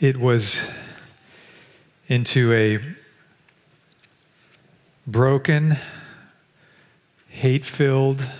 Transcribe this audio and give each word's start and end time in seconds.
it 0.00 0.16
was 0.16 0.72
into 2.08 2.54
a 2.54 2.78
broken, 5.06 5.76
hate 7.28 7.66
filled, 7.66 8.30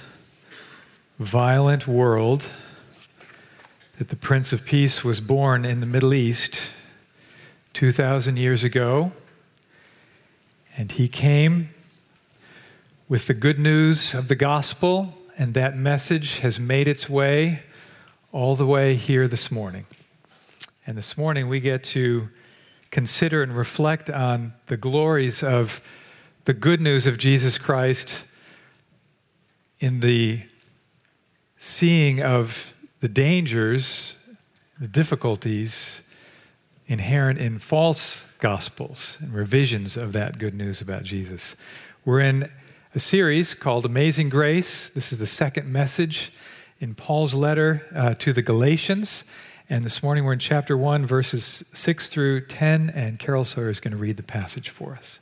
violent 1.18 1.86
world 1.86 2.48
that 3.98 4.08
the 4.08 4.16
Prince 4.16 4.54
of 4.54 4.64
Peace 4.64 5.04
was 5.04 5.20
born 5.20 5.66
in 5.66 5.80
the 5.80 5.86
Middle 5.86 6.14
East 6.14 6.72
2,000 7.74 8.38
years 8.38 8.64
ago. 8.64 9.12
And 10.78 10.92
he 10.92 11.08
came 11.08 11.68
with 13.06 13.26
the 13.26 13.34
good 13.34 13.58
news 13.58 14.14
of 14.14 14.28
the 14.28 14.34
gospel, 14.34 15.12
and 15.36 15.52
that 15.52 15.76
message 15.76 16.38
has 16.38 16.58
made 16.58 16.88
its 16.88 17.10
way 17.10 17.64
all 18.32 18.54
the 18.54 18.66
way 18.66 18.94
here 18.94 19.28
this 19.28 19.50
morning. 19.50 19.84
And 20.86 20.96
this 20.96 21.18
morning 21.18 21.48
we 21.48 21.60
get 21.60 21.84
to 21.84 22.28
consider 22.90 23.42
and 23.42 23.54
reflect 23.54 24.08
on 24.08 24.54
the 24.66 24.78
glories 24.78 25.42
of 25.42 25.86
the 26.46 26.54
good 26.54 26.80
news 26.80 27.06
of 27.06 27.18
Jesus 27.18 27.58
Christ 27.58 28.24
in 29.78 30.00
the 30.00 30.42
seeing 31.58 32.22
of 32.22 32.74
the 33.00 33.08
dangers, 33.08 34.16
the 34.80 34.88
difficulties 34.88 36.02
inherent 36.86 37.38
in 37.38 37.58
false 37.58 38.24
gospels 38.38 39.18
and 39.20 39.34
revisions 39.34 39.98
of 39.98 40.14
that 40.14 40.38
good 40.38 40.54
news 40.54 40.80
about 40.80 41.02
Jesus. 41.02 41.56
We're 42.06 42.20
in 42.20 42.50
a 42.94 42.98
series 42.98 43.52
called 43.54 43.84
Amazing 43.84 44.30
Grace. 44.30 44.88
This 44.88 45.12
is 45.12 45.18
the 45.18 45.26
second 45.26 45.70
message 45.70 46.32
in 46.80 46.94
Paul's 46.94 47.34
letter 47.34 47.86
uh, 47.94 48.14
to 48.14 48.32
the 48.32 48.42
Galatians. 48.42 49.24
And 49.72 49.84
this 49.84 50.02
morning 50.02 50.24
we're 50.24 50.32
in 50.32 50.40
chapter 50.40 50.76
1, 50.76 51.06
verses 51.06 51.64
6 51.72 52.08
through 52.08 52.46
10, 52.46 52.90
and 52.90 53.20
Carol 53.20 53.44
Sawyer 53.44 53.70
is 53.70 53.78
going 53.78 53.92
to 53.92 53.96
read 53.96 54.16
the 54.16 54.24
passage 54.24 54.68
for 54.68 54.94
us. 54.94 55.20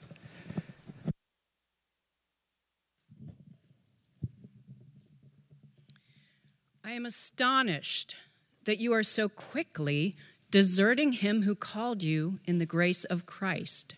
I 6.83 6.93
am 6.93 7.05
astonished 7.05 8.17
that 8.65 8.79
you 8.79 8.95
are 8.95 9.03
so 9.03 9.29
quickly 9.29 10.17
deserting 10.51 11.13
him 11.13 11.43
who 11.43 11.55
called 11.55 12.03
you 12.03 12.39
in 12.47 12.57
the 12.57 12.65
grace 12.65 13.05
of 13.05 13.27
Christ 13.27 13.97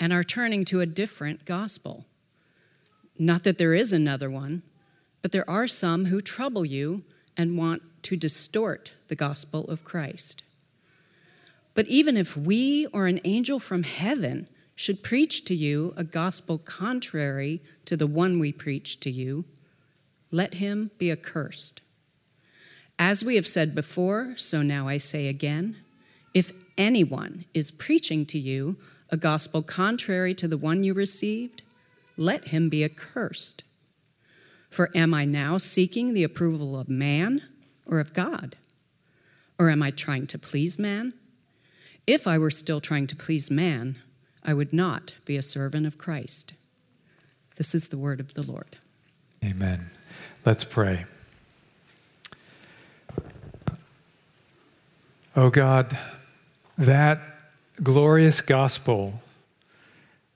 and 0.00 0.12
are 0.12 0.24
turning 0.24 0.64
to 0.64 0.80
a 0.80 0.86
different 0.86 1.44
gospel. 1.44 2.04
Not 3.16 3.44
that 3.44 3.58
there 3.58 3.74
is 3.74 3.92
another 3.92 4.28
one, 4.28 4.64
but 5.22 5.30
there 5.30 5.48
are 5.48 5.68
some 5.68 6.06
who 6.06 6.20
trouble 6.20 6.64
you 6.64 7.04
and 7.36 7.56
want 7.56 7.97
to 8.08 8.16
distort 8.16 8.94
the 9.08 9.14
gospel 9.14 9.66
of 9.66 9.84
Christ. 9.84 10.42
But 11.74 11.86
even 11.88 12.16
if 12.16 12.38
we 12.38 12.86
or 12.86 13.06
an 13.06 13.20
angel 13.22 13.58
from 13.58 13.82
heaven 13.82 14.48
should 14.74 15.02
preach 15.02 15.44
to 15.44 15.54
you 15.54 15.92
a 15.94 16.04
gospel 16.04 16.56
contrary 16.56 17.60
to 17.84 17.98
the 17.98 18.06
one 18.06 18.38
we 18.38 18.50
preach 18.50 18.98
to 19.00 19.10
you, 19.10 19.44
let 20.30 20.54
him 20.54 20.90
be 20.96 21.12
accursed. 21.12 21.82
As 22.98 23.26
we 23.26 23.34
have 23.34 23.46
said 23.46 23.74
before, 23.74 24.32
so 24.38 24.62
now 24.62 24.88
I 24.88 24.96
say 24.96 25.26
again 25.28 25.76
if 26.32 26.54
anyone 26.78 27.44
is 27.52 27.70
preaching 27.70 28.24
to 28.24 28.38
you 28.38 28.78
a 29.10 29.18
gospel 29.18 29.60
contrary 29.60 30.32
to 30.36 30.48
the 30.48 30.56
one 30.56 30.82
you 30.82 30.94
received, 30.94 31.60
let 32.16 32.48
him 32.48 32.70
be 32.70 32.82
accursed. 32.82 33.64
For 34.70 34.88
am 34.94 35.12
I 35.12 35.26
now 35.26 35.58
seeking 35.58 36.14
the 36.14 36.24
approval 36.24 36.78
of 36.80 36.88
man 36.88 37.42
or 37.88 37.98
of 37.98 38.12
God? 38.12 38.56
Or 39.58 39.70
am 39.70 39.82
I 39.82 39.90
trying 39.90 40.26
to 40.28 40.38
please 40.38 40.78
man? 40.78 41.14
If 42.06 42.26
I 42.26 42.38
were 42.38 42.50
still 42.50 42.80
trying 42.80 43.06
to 43.08 43.16
please 43.16 43.50
man, 43.50 43.96
I 44.44 44.54
would 44.54 44.72
not 44.72 45.16
be 45.24 45.36
a 45.36 45.42
servant 45.42 45.86
of 45.86 45.98
Christ. 45.98 46.52
This 47.56 47.74
is 47.74 47.88
the 47.88 47.98
word 47.98 48.20
of 48.20 48.34
the 48.34 48.42
Lord. 48.42 48.76
Amen. 49.42 49.90
Let's 50.46 50.64
pray. 50.64 51.06
Oh 55.36 55.50
God, 55.50 55.98
that 56.76 57.20
glorious 57.82 58.40
gospel 58.40 59.20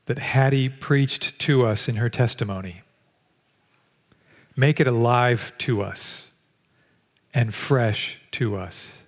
that 0.07 0.19
Hattie 0.19 0.69
preached 0.69 1.39
to 1.41 1.65
us 1.67 1.89
in 1.89 1.97
her 1.97 2.09
testimony, 2.09 2.83
make 4.57 4.81
it 4.81 4.87
alive 4.87 5.53
to 5.59 5.83
us 5.83 6.32
and 7.35 7.55
fresh 7.55 8.21
to 8.33 8.57
us. 8.57 9.05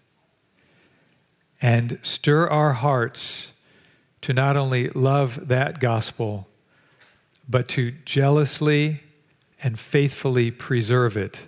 And 1.60 1.98
stir 2.02 2.48
our 2.48 2.72
hearts 2.72 3.52
to 4.22 4.32
not 4.32 4.56
only 4.56 4.88
love 4.90 5.48
that 5.48 5.80
gospel, 5.80 6.48
but 7.48 7.68
to 7.68 7.92
jealously 8.04 9.02
and 9.62 9.78
faithfully 9.78 10.50
preserve 10.50 11.16
it 11.16 11.46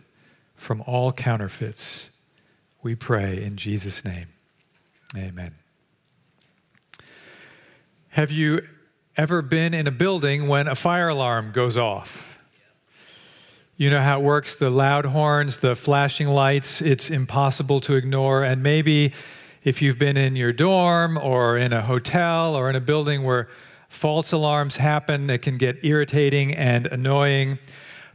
from 0.54 0.82
all 0.86 1.12
counterfeits. 1.12 2.10
We 2.82 2.94
pray 2.94 3.42
in 3.42 3.56
Jesus' 3.56 4.04
name. 4.04 4.26
Amen. 5.16 5.54
Have 8.10 8.30
you 8.30 8.62
ever 9.16 9.42
been 9.42 9.74
in 9.74 9.86
a 9.86 9.90
building 9.90 10.48
when 10.48 10.68
a 10.68 10.74
fire 10.74 11.08
alarm 11.08 11.52
goes 11.52 11.76
off? 11.76 12.35
You 13.78 13.90
know 13.90 14.00
how 14.00 14.20
it 14.20 14.22
works 14.22 14.56
the 14.56 14.70
loud 14.70 15.04
horns, 15.04 15.58
the 15.58 15.74
flashing 15.74 16.28
lights, 16.28 16.80
it's 16.80 17.10
impossible 17.10 17.78
to 17.80 17.94
ignore. 17.94 18.42
And 18.42 18.62
maybe 18.62 19.12
if 19.64 19.82
you've 19.82 19.98
been 19.98 20.16
in 20.16 20.34
your 20.34 20.54
dorm 20.54 21.18
or 21.18 21.58
in 21.58 21.74
a 21.74 21.82
hotel 21.82 22.54
or 22.54 22.70
in 22.70 22.76
a 22.76 22.80
building 22.80 23.22
where 23.22 23.50
false 23.86 24.32
alarms 24.32 24.78
happen, 24.78 25.28
it 25.28 25.42
can 25.42 25.58
get 25.58 25.84
irritating 25.84 26.54
and 26.54 26.86
annoying. 26.86 27.58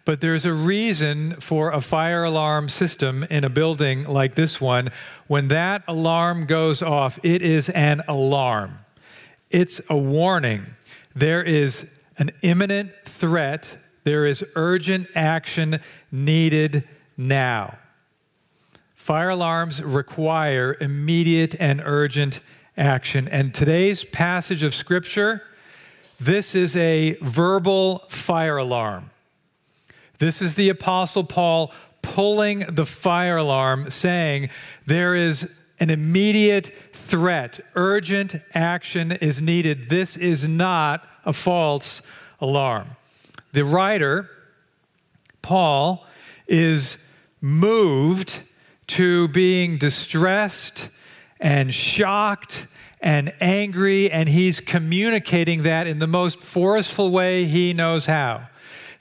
But 0.03 0.19
there's 0.19 0.47
a 0.47 0.53
reason 0.53 1.35
for 1.39 1.69
a 1.69 1.79
fire 1.79 2.23
alarm 2.23 2.67
system 2.67 3.23
in 3.25 3.43
a 3.43 3.49
building 3.49 4.05
like 4.05 4.33
this 4.33 4.59
one. 4.59 4.89
When 5.27 5.49
that 5.49 5.83
alarm 5.87 6.47
goes 6.47 6.81
off, 6.81 7.19
it 7.21 7.43
is 7.43 7.69
an 7.69 8.01
alarm, 8.07 8.79
it's 9.51 9.79
a 9.91 9.97
warning. 9.97 10.73
There 11.13 11.43
is 11.43 11.99
an 12.17 12.31
imminent 12.41 12.95
threat, 13.05 13.77
there 14.03 14.25
is 14.25 14.45
urgent 14.55 15.07
action 15.15 15.79
needed 16.11 16.87
now. 17.17 17.77
Fire 18.95 19.29
alarms 19.29 19.81
require 19.81 20.77
immediate 20.79 21.55
and 21.59 21.81
urgent 21.83 22.39
action. 22.77 23.27
And 23.27 23.53
today's 23.53 24.03
passage 24.03 24.63
of 24.63 24.73
Scripture, 24.75 25.43
this 26.19 26.55
is 26.55 26.77
a 26.77 27.17
verbal 27.21 28.03
fire 28.09 28.57
alarm. 28.57 29.09
This 30.19 30.41
is 30.41 30.53
the 30.55 30.69
Apostle 30.69 31.23
Paul 31.23 31.73
pulling 32.03 32.59
the 32.59 32.85
fire 32.85 33.37
alarm, 33.37 33.89
saying, 33.89 34.49
There 34.85 35.15
is 35.15 35.57
an 35.79 35.89
immediate 35.89 36.67
threat, 36.93 37.59
urgent 37.75 38.35
action 38.53 39.11
is 39.11 39.41
needed. 39.41 39.89
This 39.89 40.15
is 40.15 40.47
not 40.47 41.03
a 41.25 41.33
false 41.33 42.03
alarm. 42.39 42.95
The 43.53 43.65
writer, 43.65 44.29
Paul, 45.41 46.05
is 46.47 47.05
moved 47.41 48.41
to 48.87 49.27
being 49.29 49.77
distressed 49.77 50.89
and 51.39 51.73
shocked 51.73 52.67
and 53.01 53.33
angry, 53.41 54.11
and 54.11 54.29
he's 54.29 54.61
communicating 54.61 55.63
that 55.63 55.87
in 55.87 55.99
the 55.99 56.07
most 56.07 56.41
forceful 56.41 57.09
way 57.09 57.45
he 57.45 57.73
knows 57.73 58.05
how. 58.05 58.47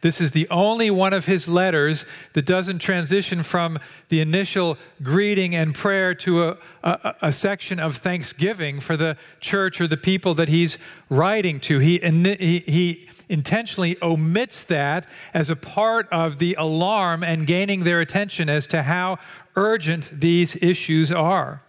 This 0.01 0.21
is 0.21 0.31
the 0.31 0.49
only 0.49 0.91
one 0.91 1.13
of 1.13 1.27
his 1.27 1.47
letters 1.47 2.07
that 2.33 2.47
doesn't 2.47 2.79
transition 2.79 3.43
from 3.43 3.79
the 4.09 4.21
initial 4.21 4.79
greeting 5.03 5.55
and 5.55 5.75
prayer 5.75 6.15
to 6.15 6.45
a, 6.45 6.59
a, 6.83 7.15
a, 7.23 7.33
section 7.33 7.79
of 7.79 7.97
thanksgiving 7.97 8.81
for 8.81 8.97
the 8.97 9.19
church 9.41 9.79
or 9.79 9.87
the 9.87 9.99
people 9.99 10.33
that 10.35 10.49
he's 10.49 10.79
writing 11.11 11.61
to. 11.61 11.81
He, 11.81 11.99
he, 11.99 12.59
he 12.61 13.09
intentionally 13.29 13.99
omits 14.01 14.65
that 14.65 15.07
as 15.35 15.51
a 15.51 15.57
part 15.57 16.09
of 16.11 16.39
the 16.39 16.57
alarm 16.59 17.23
and 17.23 17.47
gaining 17.47 17.85
their 17.85 18.01
attention 18.01 18.49
as 18.49 18.67
to 18.69 18.85
how 18.85 19.19
urgent 19.55 20.21
these 20.21 20.57
issues 20.63 21.13
are. 21.13 21.63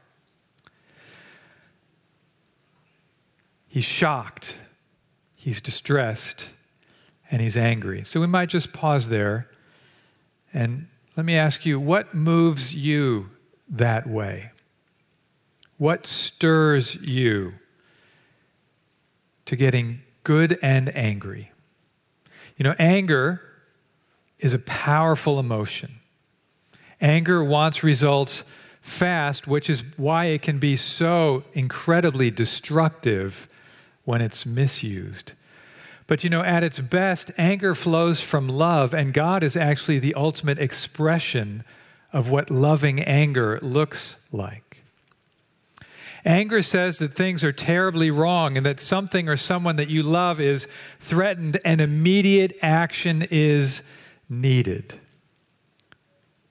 He's 3.68 3.86
shocked, 3.86 4.58
he's 5.36 5.60
distressed 5.60 6.50
and 7.32 7.42
he's 7.42 7.56
angry. 7.56 8.04
So 8.04 8.20
we 8.20 8.28
might 8.28 8.50
just 8.50 8.74
pause 8.74 9.10
there 9.10 9.48
and 10.54 10.88
let 11.16 11.26
me 11.26 11.36
ask 11.36 11.66
you 11.66 11.80
what 11.80 12.14
moves 12.14 12.76
you 12.76 13.30
that 13.70 14.06
way? 14.06 14.52
What 15.78 16.06
stirs 16.06 16.96
you 17.02 17.54
to 19.46 19.56
getting 19.56 20.02
good 20.24 20.60
and 20.62 20.96
angry? 20.96 21.52
You 22.58 22.64
know, 22.64 22.76
anger 22.78 23.42
is 24.40 24.54
a 24.54 24.60
powerful 24.60 25.40
emotion. 25.40 26.00
Anger 27.00 27.44
wants 27.44 27.84
results 27.84 28.44
fast, 28.82 29.48
which 29.48 29.70
is 29.70 29.84
why 29.98 30.26
it 30.26 30.42
can 30.42 30.60
be 30.60 30.76
so 30.76 31.44
incredibly 31.54 32.30
destructive 32.30 33.48
when 34.04 34.22
it's 34.22 34.46
misused. 34.46 35.34
But 36.08 36.24
you 36.24 36.30
know, 36.30 36.42
at 36.42 36.64
its 36.64 36.80
best, 36.80 37.32
anger 37.38 37.74
flows 37.74 38.22
from 38.22 38.48
love, 38.48 38.94
and 38.94 39.14
God 39.14 39.44
is 39.44 39.56
actually 39.56 40.00
the 40.00 40.14
ultimate 40.16 40.60
expression 40.60 41.64
of 42.12 42.30
what 42.30 42.50
loving 42.50 43.02
anger 43.02 43.60
looks 43.62 44.18
like. 44.32 44.72
Anger 46.26 46.62
says 46.62 47.00
that 47.00 47.14
things 47.14 47.44
are 47.44 47.52
terribly 47.52 48.12
wrong 48.12 48.56
and 48.56 48.66
that 48.66 48.80
something 48.80 49.28
or 49.28 49.38
someone 49.38 49.76
that 49.78 49.90
you 49.90 50.04
love 50.04 50.40
is 50.40 50.68
threatened 51.00 51.60
and 51.66 51.82
immediate 51.82 52.56
action 52.62 53.26
is 53.32 53.82
needed. 54.30 55.00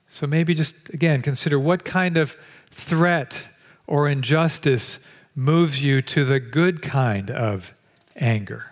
So 0.07 0.27
maybe 0.27 0.53
just 0.53 0.89
again 0.89 1.21
consider 1.21 1.57
what 1.57 1.85
kind 1.85 2.17
of 2.17 2.37
threat 2.69 3.47
or 3.87 4.09
injustice 4.09 4.99
moves 5.35 5.81
you 5.81 6.01
to 6.01 6.25
the 6.25 6.39
good 6.39 6.81
kind 6.81 7.31
of 7.31 7.73
anger. 8.17 8.70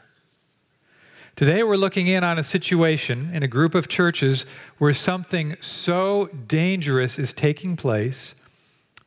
Today, 1.40 1.64
we're 1.64 1.78
looking 1.78 2.08
in 2.08 2.22
on 2.26 2.38
a 2.38 2.44
situation 2.44 3.30
in 3.34 3.44
a 3.44 3.48
group 3.48 3.74
of 3.74 3.88
churches 3.88 4.46
where 4.78 4.92
something 4.92 5.56
so 5.62 6.28
dangerous 6.28 7.18
is 7.18 7.32
taking 7.32 7.78
place 7.78 8.36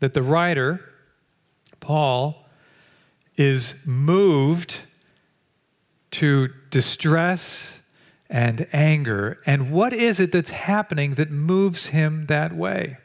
that 0.01 0.15
the 0.15 0.23
writer, 0.23 0.81
Paul, 1.79 2.47
is 3.37 3.87
moved 3.87 4.81
to 6.13 6.49
distress 6.71 7.81
and 8.31 8.67
anger. 8.73 9.39
And 9.45 9.71
what 9.71 9.93
is 9.93 10.19
it 10.19 10.33
that's 10.33 10.53
happening 10.53 11.17
that 11.17 11.31
moves 11.31 11.89
him 11.89 12.25
that 12.29 12.57
way? 12.57 12.97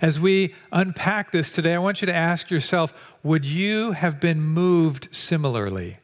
As 0.00 0.20
we 0.20 0.54
unpack 0.70 1.32
this 1.32 1.50
today, 1.50 1.74
I 1.74 1.78
want 1.78 2.02
you 2.02 2.06
to 2.06 2.14
ask 2.14 2.52
yourself 2.52 2.94
would 3.24 3.44
you 3.44 3.90
have 3.90 4.20
been 4.20 4.40
moved 4.40 5.12
similarly 5.12 5.96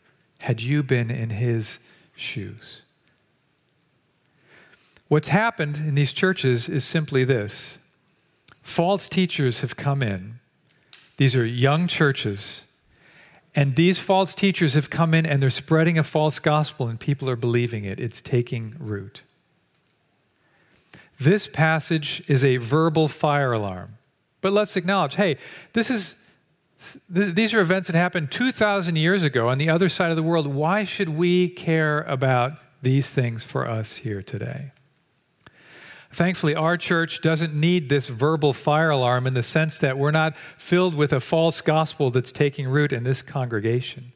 had 0.42 0.60
you 0.60 0.82
been 0.82 1.12
in 1.12 1.30
his 1.30 1.78
shoes? 2.14 2.82
What's 5.08 5.28
happened 5.28 5.76
in 5.76 5.94
these 5.94 6.12
churches 6.12 6.68
is 6.68 6.84
simply 6.84 7.24
this 7.24 7.78
false 8.62 9.08
teachers 9.08 9.60
have 9.60 9.76
come 9.76 10.02
in. 10.02 10.40
These 11.16 11.36
are 11.36 11.44
young 11.44 11.86
churches 11.86 12.64
and 13.54 13.76
these 13.76 14.00
false 14.00 14.34
teachers 14.34 14.74
have 14.74 14.90
come 14.90 15.14
in 15.14 15.24
and 15.26 15.40
they're 15.40 15.50
spreading 15.50 15.96
a 15.96 16.02
false 16.02 16.38
gospel, 16.38 16.88
and 16.88 16.98
people 16.98 17.30
are 17.30 17.36
believing 17.36 17.84
it. 17.84 18.00
It's 18.00 18.20
taking 18.20 18.74
root. 18.78 19.22
This 21.20 21.46
passage 21.46 22.22
is 22.26 22.44
a 22.44 22.56
verbal 22.56 23.06
fire 23.06 23.52
alarm. 23.52 23.98
But 24.40 24.52
let's 24.52 24.76
acknowledge 24.76 25.14
hey, 25.14 25.36
this 25.72 25.88
is, 25.88 26.16
these 27.08 27.54
are 27.54 27.60
events 27.60 27.88
that 27.88 27.96
happened 27.96 28.30
2,000 28.30 28.96
years 28.96 29.22
ago 29.22 29.48
on 29.48 29.58
the 29.58 29.68
other 29.68 29.88
side 29.88 30.10
of 30.10 30.16
the 30.16 30.22
world. 30.22 30.46
Why 30.46 30.84
should 30.84 31.10
we 31.10 31.48
care 31.48 32.02
about 32.02 32.52
these 32.82 33.10
things 33.10 33.44
for 33.44 33.68
us 33.68 33.98
here 33.98 34.22
today? 34.22 34.72
Thankfully, 36.10 36.54
our 36.54 36.76
church 36.76 37.20
doesn't 37.20 37.54
need 37.54 37.88
this 37.88 38.08
verbal 38.08 38.52
fire 38.52 38.90
alarm 38.90 39.26
in 39.26 39.34
the 39.34 39.42
sense 39.42 39.78
that 39.78 39.98
we're 39.98 40.12
not 40.12 40.36
filled 40.36 40.94
with 40.94 41.12
a 41.12 41.18
false 41.18 41.60
gospel 41.60 42.10
that's 42.10 42.30
taking 42.30 42.68
root 42.68 42.92
in 42.92 43.02
this 43.02 43.20
congregation. 43.20 44.13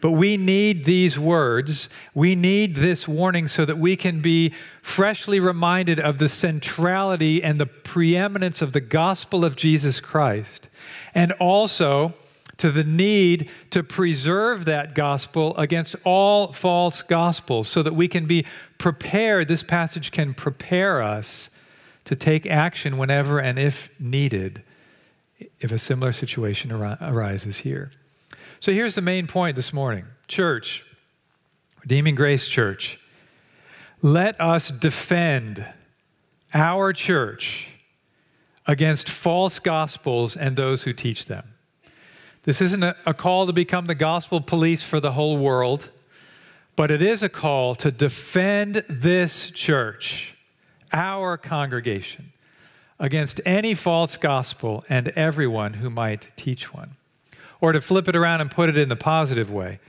But 0.00 0.12
we 0.12 0.36
need 0.36 0.84
these 0.84 1.18
words. 1.18 1.88
We 2.14 2.34
need 2.34 2.76
this 2.76 3.08
warning 3.08 3.48
so 3.48 3.64
that 3.64 3.78
we 3.78 3.96
can 3.96 4.20
be 4.20 4.52
freshly 4.82 5.40
reminded 5.40 5.98
of 5.98 6.18
the 6.18 6.28
centrality 6.28 7.42
and 7.42 7.60
the 7.60 7.66
preeminence 7.66 8.62
of 8.62 8.72
the 8.72 8.80
gospel 8.80 9.44
of 9.44 9.56
Jesus 9.56 10.00
Christ. 10.00 10.68
And 11.14 11.32
also 11.32 12.14
to 12.58 12.70
the 12.70 12.84
need 12.84 13.50
to 13.70 13.82
preserve 13.82 14.64
that 14.64 14.94
gospel 14.94 15.56
against 15.56 15.96
all 16.04 16.52
false 16.52 17.02
gospels 17.02 17.68
so 17.68 17.82
that 17.82 17.94
we 17.94 18.08
can 18.08 18.26
be 18.26 18.46
prepared. 18.78 19.48
This 19.48 19.62
passage 19.62 20.12
can 20.12 20.34
prepare 20.34 21.02
us 21.02 21.50
to 22.04 22.14
take 22.14 22.46
action 22.46 22.98
whenever 22.98 23.38
and 23.38 23.58
if 23.58 23.98
needed 24.00 24.62
if 25.60 25.72
a 25.72 25.78
similar 25.78 26.12
situation 26.12 26.70
ar- 26.70 26.98
arises 27.00 27.58
here. 27.58 27.90
So 28.64 28.72
here's 28.72 28.94
the 28.94 29.02
main 29.02 29.26
point 29.26 29.56
this 29.56 29.74
morning 29.74 30.06
Church, 30.26 30.86
Redeeming 31.82 32.14
Grace 32.14 32.48
Church, 32.48 32.98
let 34.00 34.40
us 34.40 34.70
defend 34.70 35.66
our 36.54 36.94
church 36.94 37.68
against 38.66 39.10
false 39.10 39.58
gospels 39.58 40.34
and 40.34 40.56
those 40.56 40.84
who 40.84 40.94
teach 40.94 41.26
them. 41.26 41.44
This 42.44 42.62
isn't 42.62 42.82
a, 42.82 42.96
a, 43.04 43.12
call 43.12 43.44
to 43.44 43.52
become 43.52 43.84
the 43.84 43.94
gospel 43.94 44.40
police 44.40 44.82
for 44.82 44.98
the 44.98 45.12
whole 45.12 45.36
world, 45.36 45.90
but 46.74 46.90
it 46.90 47.02
is 47.02 47.22
a 47.22 47.28
call 47.28 47.74
to 47.74 47.90
defend 47.92 48.76
this 48.88 49.50
church, 49.50 50.38
our 50.90 51.36
congregation, 51.36 52.32
against 52.98 53.42
any 53.44 53.74
false 53.74 54.16
gospel 54.16 54.82
and 54.88 55.08
everyone 55.08 55.74
who 55.74 55.90
might 55.90 56.32
teach 56.38 56.72
one. 56.72 56.96
Or 57.64 57.72
to 57.72 57.80
flip 57.80 58.08
it 58.08 58.14
around 58.14 58.42
and 58.42 58.50
put 58.50 58.68
it 58.68 58.76
in 58.76 58.90
the 58.90 58.96
positive 58.96 59.50
way 59.50 59.80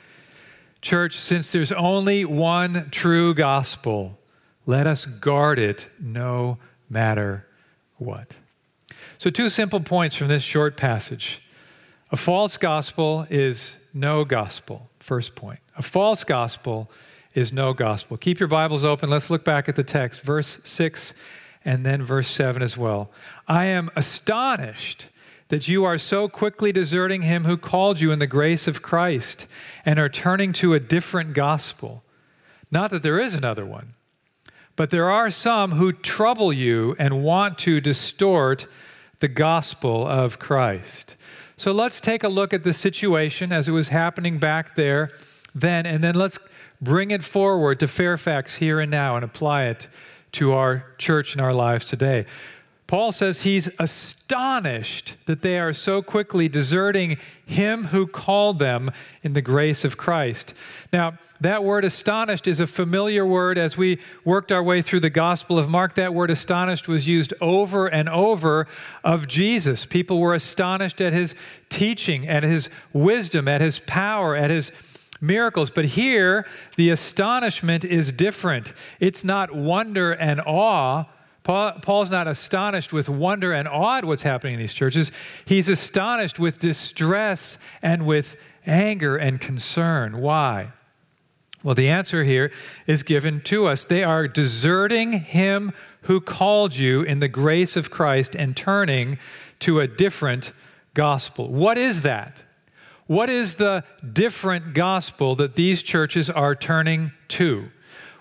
Church, 0.81 1.17
since 1.17 1.51
there's 1.51 1.73
only 1.73 2.23
one 2.23 2.89
true 2.89 3.33
gospel, 3.33 4.17
let 4.65 4.87
us 4.87 5.05
guard 5.05 5.59
it 5.59 5.89
no 5.99 6.57
matter 6.89 7.45
what. 7.97 8.37
So, 9.17 9.29
two 9.29 9.49
simple 9.49 9.81
points 9.81 10.15
from 10.15 10.29
this 10.29 10.43
short 10.43 10.77
passage. 10.77 11.41
A 12.11 12.15
false 12.15 12.55
gospel 12.55 13.27
is 13.29 13.75
no 13.93 14.23
gospel, 14.23 14.89
first 14.99 15.35
point. 15.35 15.59
A 15.75 15.81
false 15.81 16.23
gospel 16.23 16.89
is 17.33 17.51
no 17.51 17.73
gospel. 17.73 18.15
Keep 18.15 18.39
your 18.39 18.47
Bibles 18.47 18.85
open. 18.85 19.09
Let's 19.09 19.29
look 19.29 19.43
back 19.43 19.67
at 19.67 19.75
the 19.75 19.83
text, 19.83 20.21
verse 20.21 20.61
6 20.63 21.13
and 21.65 21.85
then 21.85 22.03
verse 22.03 22.29
7 22.29 22.61
as 22.61 22.77
well. 22.77 23.11
I 23.49 23.65
am 23.65 23.89
astonished 23.97 25.09
that 25.49 25.67
you 25.67 25.83
are 25.83 25.97
so 25.97 26.27
quickly 26.27 26.71
deserting 26.71 27.21
him 27.21 27.45
who 27.45 27.57
called 27.57 28.01
you 28.01 28.11
in 28.11 28.19
the 28.19 28.27
grace 28.27 28.67
of 28.67 28.81
Christ 28.81 29.47
and 29.85 29.99
are 29.99 30.09
turning 30.09 30.53
to 30.53 30.73
a 30.73 30.79
different 30.79 31.33
gospel. 31.33 32.03
Not 32.71 32.89
that 32.91 33.03
there 33.03 33.19
is 33.19 33.35
another 33.35 33.65
one, 33.65 33.93
but 34.75 34.89
there 34.89 35.09
are 35.09 35.29
some 35.29 35.73
who 35.73 35.93
trouble 35.93 36.51
you 36.51 36.95
and 36.97 37.23
want 37.23 37.57
to 37.59 37.79
distort 37.79 38.67
the 39.19 39.27
gospel 39.27 40.05
of 40.05 40.39
Christ. 40.39 41.15
So 41.57 41.71
let's 41.71 42.01
take 42.01 42.23
a 42.23 42.27
look 42.27 42.53
at 42.53 42.63
the 42.63 42.73
situation 42.73 43.53
as 43.53 43.69
it 43.69 43.71
was 43.71 43.89
happening 43.89 44.39
back 44.39 44.75
there 44.75 45.11
then, 45.53 45.85
and 45.85 46.03
then 46.03 46.15
let's 46.15 46.37
bring 46.81 47.11
it 47.11 47.23
forward 47.23 47.79
to 47.79 47.87
Fairfax 47.87 48.55
here 48.55 48.81
and 48.81 48.91
now 48.91 49.15
and 49.15 49.23
apply 49.23 49.63
it 49.63 49.87
to 50.33 50.51
our 50.51 50.85
church 50.97 51.33
and 51.33 51.41
our 51.41 51.53
lives 51.53 51.85
today. 51.85 52.25
Paul 52.87 53.11
says 53.11 53.41
he's 53.41 53.67
astonished 53.79 55.15
that 55.25 55.41
they 55.41 55.57
are 55.59 55.73
so 55.73 56.03
quickly 56.03 56.47
deserting 56.47 57.17
him 57.43 57.85
who 57.85 58.05
called 58.05 58.59
them 58.59 58.91
in 59.23 59.33
the 59.33 59.41
grace 59.41 59.83
of 59.83 59.97
Christ. 59.97 60.53
Now, 60.93 61.17
that 61.41 61.63
word 61.63 61.83
astonished 61.83 62.47
is 62.47 62.59
a 62.59 62.67
familiar 62.67 63.25
word 63.25 63.57
as 63.57 63.75
we 63.75 63.99
worked 64.23 64.51
our 64.51 64.61
way 64.61 64.83
through 64.83 64.99
the 64.99 65.09
Gospel 65.09 65.57
of 65.57 65.67
Mark. 65.67 65.95
That 65.95 66.13
word 66.13 66.29
astonished 66.29 66.87
was 66.87 67.07
used 67.07 67.33
over 67.41 67.87
and 67.87 68.07
over 68.07 68.67
of 69.03 69.27
Jesus. 69.27 69.87
People 69.87 70.19
were 70.19 70.35
astonished 70.35 71.01
at 71.01 71.11
his 71.11 71.33
teaching, 71.69 72.27
at 72.27 72.43
his 72.43 72.69
wisdom, 72.93 73.47
at 73.47 73.61
his 73.61 73.79
power, 73.79 74.35
at 74.35 74.51
his 74.51 74.71
miracles. 75.19 75.71
But 75.71 75.85
here, 75.85 76.45
the 76.75 76.91
astonishment 76.91 77.83
is 77.83 78.11
different. 78.11 78.73
It's 78.99 79.23
not 79.23 79.55
wonder 79.55 80.11
and 80.11 80.39
awe 80.45 81.05
Paul, 81.45 81.73
Paul's 81.73 82.09
not 82.09 82.27
astonished 82.27 82.91
with 82.91 83.07
wonder 83.07 83.53
and 83.53 83.67
awe 83.67 83.99
at 83.99 84.05
what's 84.05 84.23
happening 84.23 84.55
in 84.55 84.59
these 84.59 84.73
churches. 84.73 85.11
He's 85.45 85.69
astonished 85.69 86.39
with 86.39 86.59
distress 86.59 87.59
and 87.83 88.05
with 88.05 88.35
anger 88.65 89.15
and 89.15 89.39
concern. 89.39 90.17
Why? 90.17 90.73
Well, 91.63 91.75
the 91.75 91.87
answer 91.87 92.23
here 92.23 92.51
is 92.87 93.03
given 93.03 93.41
to 93.41 93.67
us. 93.67 93.85
They 93.85 94.03
are 94.03 94.27
deserting 94.27 95.13
him 95.13 95.71
who 96.01 96.19
called 96.19 96.75
you 96.77 97.03
in 97.03 97.19
the 97.19 97.27
grace 97.27 97.75
of 97.77 97.91
Christ 97.91 98.35
and 98.35 98.57
turning 98.57 99.19
to 99.59 99.79
a 99.79 99.87
different 99.87 100.51
gospel. 100.95 101.47
What 101.47 101.77
is 101.77 102.01
that? 102.01 102.41
What 103.05 103.29
is 103.29 103.55
the 103.55 103.83
different 104.13 104.73
gospel 104.73 105.35
that 105.35 105.55
these 105.55 105.83
churches 105.83 106.27
are 106.27 106.55
turning 106.55 107.11
to? 107.29 107.69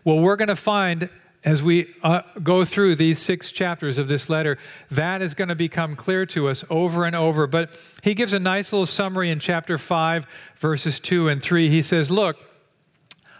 Well, 0.04 0.20
we're 0.20 0.36
going 0.36 0.48
to 0.48 0.56
find 0.56 1.08
as 1.44 1.62
we 1.62 1.94
uh, 2.02 2.22
go 2.42 2.64
through 2.64 2.94
these 2.94 3.18
six 3.18 3.52
chapters 3.52 3.98
of 3.98 4.08
this 4.08 4.30
letter, 4.30 4.56
that 4.90 5.20
is 5.20 5.34
going 5.34 5.48
to 5.48 5.54
become 5.54 5.94
clear 5.94 6.24
to 6.26 6.48
us 6.48 6.64
over 6.70 7.04
and 7.04 7.14
over. 7.14 7.46
But 7.46 7.78
he 8.02 8.14
gives 8.14 8.32
a 8.32 8.38
nice 8.38 8.72
little 8.72 8.86
summary 8.86 9.30
in 9.30 9.38
chapter 9.38 9.76
5, 9.76 10.26
verses 10.56 10.98
2 11.00 11.28
and 11.28 11.42
3. 11.42 11.68
He 11.68 11.82
says, 11.82 12.10
Look, 12.10 12.38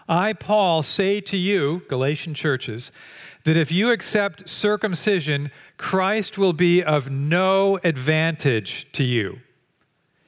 I, 0.06 0.34
Paul, 0.34 0.82
say 0.82 1.20
to 1.23 1.37
you, 1.37 1.82
Galatian 1.88 2.34
churches, 2.34 2.92
that 3.44 3.56
if 3.56 3.73
you 3.73 3.90
accept 3.90 4.49
circumcision, 4.49 5.50
Christ 5.78 6.37
will 6.37 6.52
be 6.52 6.82
of 6.82 7.11
no 7.11 7.78
advantage 7.82 8.90
to 8.92 9.04
you. 9.04 9.40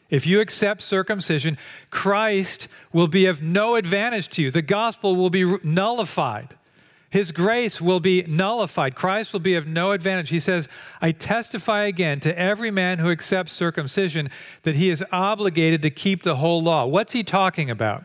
If 0.08 0.26
you 0.26 0.40
accept 0.40 0.80
circumcision, 0.82 1.58
Christ 1.90 2.68
will 2.92 3.08
be 3.08 3.26
of 3.26 3.42
no 3.42 3.74
advantage 3.74 4.28
to 4.30 4.42
you. 4.42 4.50
The 4.50 4.62
gospel 4.62 5.16
will 5.16 5.30
be 5.30 5.58
nullified. 5.62 6.54
His 7.16 7.32
grace 7.32 7.80
will 7.80 7.98
be 7.98 8.24
nullified. 8.28 8.94
Christ 8.94 9.32
will 9.32 9.40
be 9.40 9.54
of 9.54 9.66
no 9.66 9.92
advantage. 9.92 10.28
He 10.28 10.38
says, 10.38 10.68
I 11.00 11.12
testify 11.12 11.84
again 11.84 12.20
to 12.20 12.38
every 12.38 12.70
man 12.70 12.98
who 12.98 13.10
accepts 13.10 13.52
circumcision 13.52 14.28
that 14.64 14.74
he 14.74 14.90
is 14.90 15.02
obligated 15.10 15.80
to 15.80 15.88
keep 15.88 16.24
the 16.24 16.36
whole 16.36 16.62
law. 16.62 16.84
What's 16.84 17.14
he 17.14 17.24
talking 17.24 17.70
about? 17.70 18.04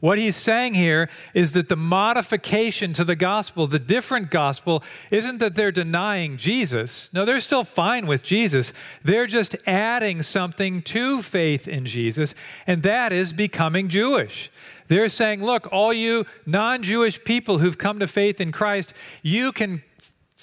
What 0.00 0.18
he's 0.18 0.36
saying 0.36 0.74
here 0.74 1.10
is 1.34 1.52
that 1.52 1.68
the 1.68 1.76
modification 1.76 2.94
to 2.94 3.04
the 3.04 3.14
gospel, 3.14 3.66
the 3.66 3.78
different 3.78 4.30
gospel, 4.30 4.82
isn't 5.10 5.38
that 5.38 5.54
they're 5.54 5.70
denying 5.70 6.38
Jesus. 6.38 7.12
No, 7.12 7.26
they're 7.26 7.38
still 7.38 7.64
fine 7.64 8.06
with 8.06 8.22
Jesus. 8.22 8.72
They're 9.04 9.26
just 9.26 9.56
adding 9.66 10.22
something 10.22 10.80
to 10.82 11.20
faith 11.20 11.68
in 11.68 11.84
Jesus, 11.84 12.34
and 12.66 12.82
that 12.82 13.12
is 13.12 13.34
becoming 13.34 13.88
Jewish. 13.88 14.50
They're 14.88 15.08
saying, 15.08 15.44
look, 15.44 15.68
all 15.70 15.92
you 15.92 16.24
non 16.46 16.82
Jewish 16.82 17.22
people 17.22 17.58
who've 17.58 17.78
come 17.78 18.00
to 18.00 18.08
faith 18.08 18.40
in 18.40 18.52
Christ, 18.52 18.94
you 19.22 19.52
can 19.52 19.82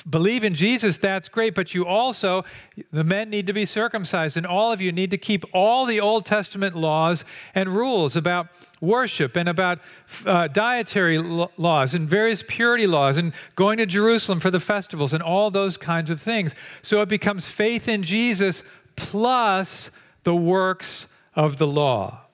believe 0.03 0.43
in 0.43 0.53
Jesus, 0.53 0.97
that's 0.97 1.29
great, 1.29 1.55
but 1.55 1.73
you 1.73 1.85
also, 1.85 2.43
the 2.91 3.03
men 3.03 3.29
need 3.29 3.47
to 3.47 3.53
be 3.53 3.65
circumcised, 3.65 4.37
and 4.37 4.45
all 4.45 4.71
of 4.71 4.81
you 4.81 4.91
need 4.91 5.11
to 5.11 5.17
keep 5.17 5.43
all 5.53 5.85
the 5.85 5.99
Old 5.99 6.25
Testament 6.25 6.75
laws 6.75 7.25
and 7.55 7.69
rules 7.69 8.15
about 8.15 8.47
worship 8.81 9.35
and 9.35 9.49
about 9.49 9.79
uh, 10.25 10.47
dietary 10.47 11.17
laws 11.17 11.93
and 11.93 12.09
various 12.09 12.43
purity 12.47 12.87
laws 12.87 13.17
and 13.17 13.33
going 13.55 13.77
to 13.77 13.85
Jerusalem 13.85 14.39
for 14.39 14.51
the 14.51 14.59
festivals 14.59 15.13
and 15.13 15.23
all 15.23 15.49
those 15.49 15.77
kinds 15.77 16.09
of 16.09 16.21
things. 16.21 16.53
So 16.81 17.01
it 17.01 17.09
becomes 17.09 17.47
faith 17.47 17.87
in 17.87 18.03
Jesus 18.03 18.63
plus 18.95 19.91
the 20.23 20.35
works 20.35 21.07
of 21.35 21.57
the 21.57 21.67
law. 21.67 22.26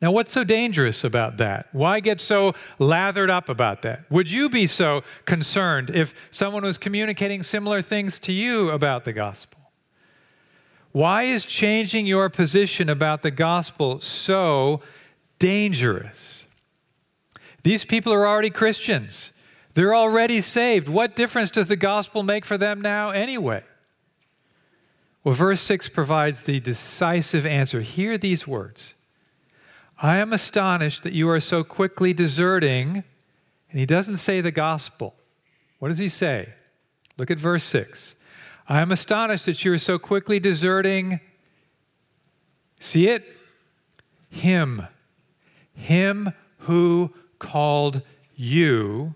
Now, 0.00 0.10
what's 0.12 0.32
so 0.32 0.44
dangerous 0.44 1.04
about 1.04 1.36
that? 1.38 1.68
Why 1.72 2.00
get 2.00 2.20
so 2.20 2.54
lathered 2.78 3.30
up 3.30 3.48
about 3.48 3.82
that? 3.82 4.10
Would 4.10 4.30
you 4.30 4.50
be 4.50 4.66
so 4.66 5.02
concerned 5.24 5.90
if 5.90 6.28
someone 6.30 6.62
was 6.62 6.78
communicating 6.78 7.42
similar 7.42 7.80
things 7.80 8.18
to 8.20 8.32
you 8.32 8.70
about 8.70 9.04
the 9.04 9.12
gospel? 9.12 9.60
Why 10.92 11.22
is 11.22 11.44
changing 11.44 12.06
your 12.06 12.28
position 12.28 12.88
about 12.88 13.22
the 13.22 13.30
gospel 13.30 14.00
so 14.00 14.80
dangerous? 15.38 16.46
These 17.62 17.84
people 17.84 18.12
are 18.12 18.28
already 18.28 18.50
Christians. 18.50 19.32
They're 19.72 19.94
already 19.94 20.40
saved. 20.40 20.88
What 20.88 21.16
difference 21.16 21.50
does 21.50 21.66
the 21.66 21.76
gospel 21.76 22.22
make 22.22 22.44
for 22.44 22.58
them 22.58 22.80
now, 22.80 23.10
anyway? 23.10 23.64
Well, 25.24 25.34
verse 25.34 25.60
6 25.62 25.88
provides 25.88 26.42
the 26.42 26.60
decisive 26.60 27.46
answer. 27.46 27.80
Hear 27.80 28.18
these 28.18 28.46
words 28.46 28.94
I 30.04 30.18
am 30.18 30.34
astonished 30.34 31.02
that 31.04 31.14
you 31.14 31.30
are 31.30 31.40
so 31.40 31.64
quickly 31.64 32.12
deserting. 32.12 33.04
And 33.70 33.80
he 33.80 33.86
doesn't 33.86 34.18
say 34.18 34.42
the 34.42 34.50
gospel. 34.50 35.14
What 35.78 35.88
does 35.88 35.96
he 35.96 36.10
say? 36.10 36.50
Look 37.16 37.30
at 37.30 37.38
verse 37.38 37.64
6. 37.64 38.14
I 38.68 38.82
am 38.82 38.92
astonished 38.92 39.46
that 39.46 39.64
you 39.64 39.72
are 39.72 39.78
so 39.78 39.98
quickly 39.98 40.38
deserting. 40.38 41.20
See 42.78 43.08
it? 43.08 43.24
Him. 44.28 44.88
Him 45.72 46.34
who 46.58 47.14
called 47.38 48.02
you 48.36 49.14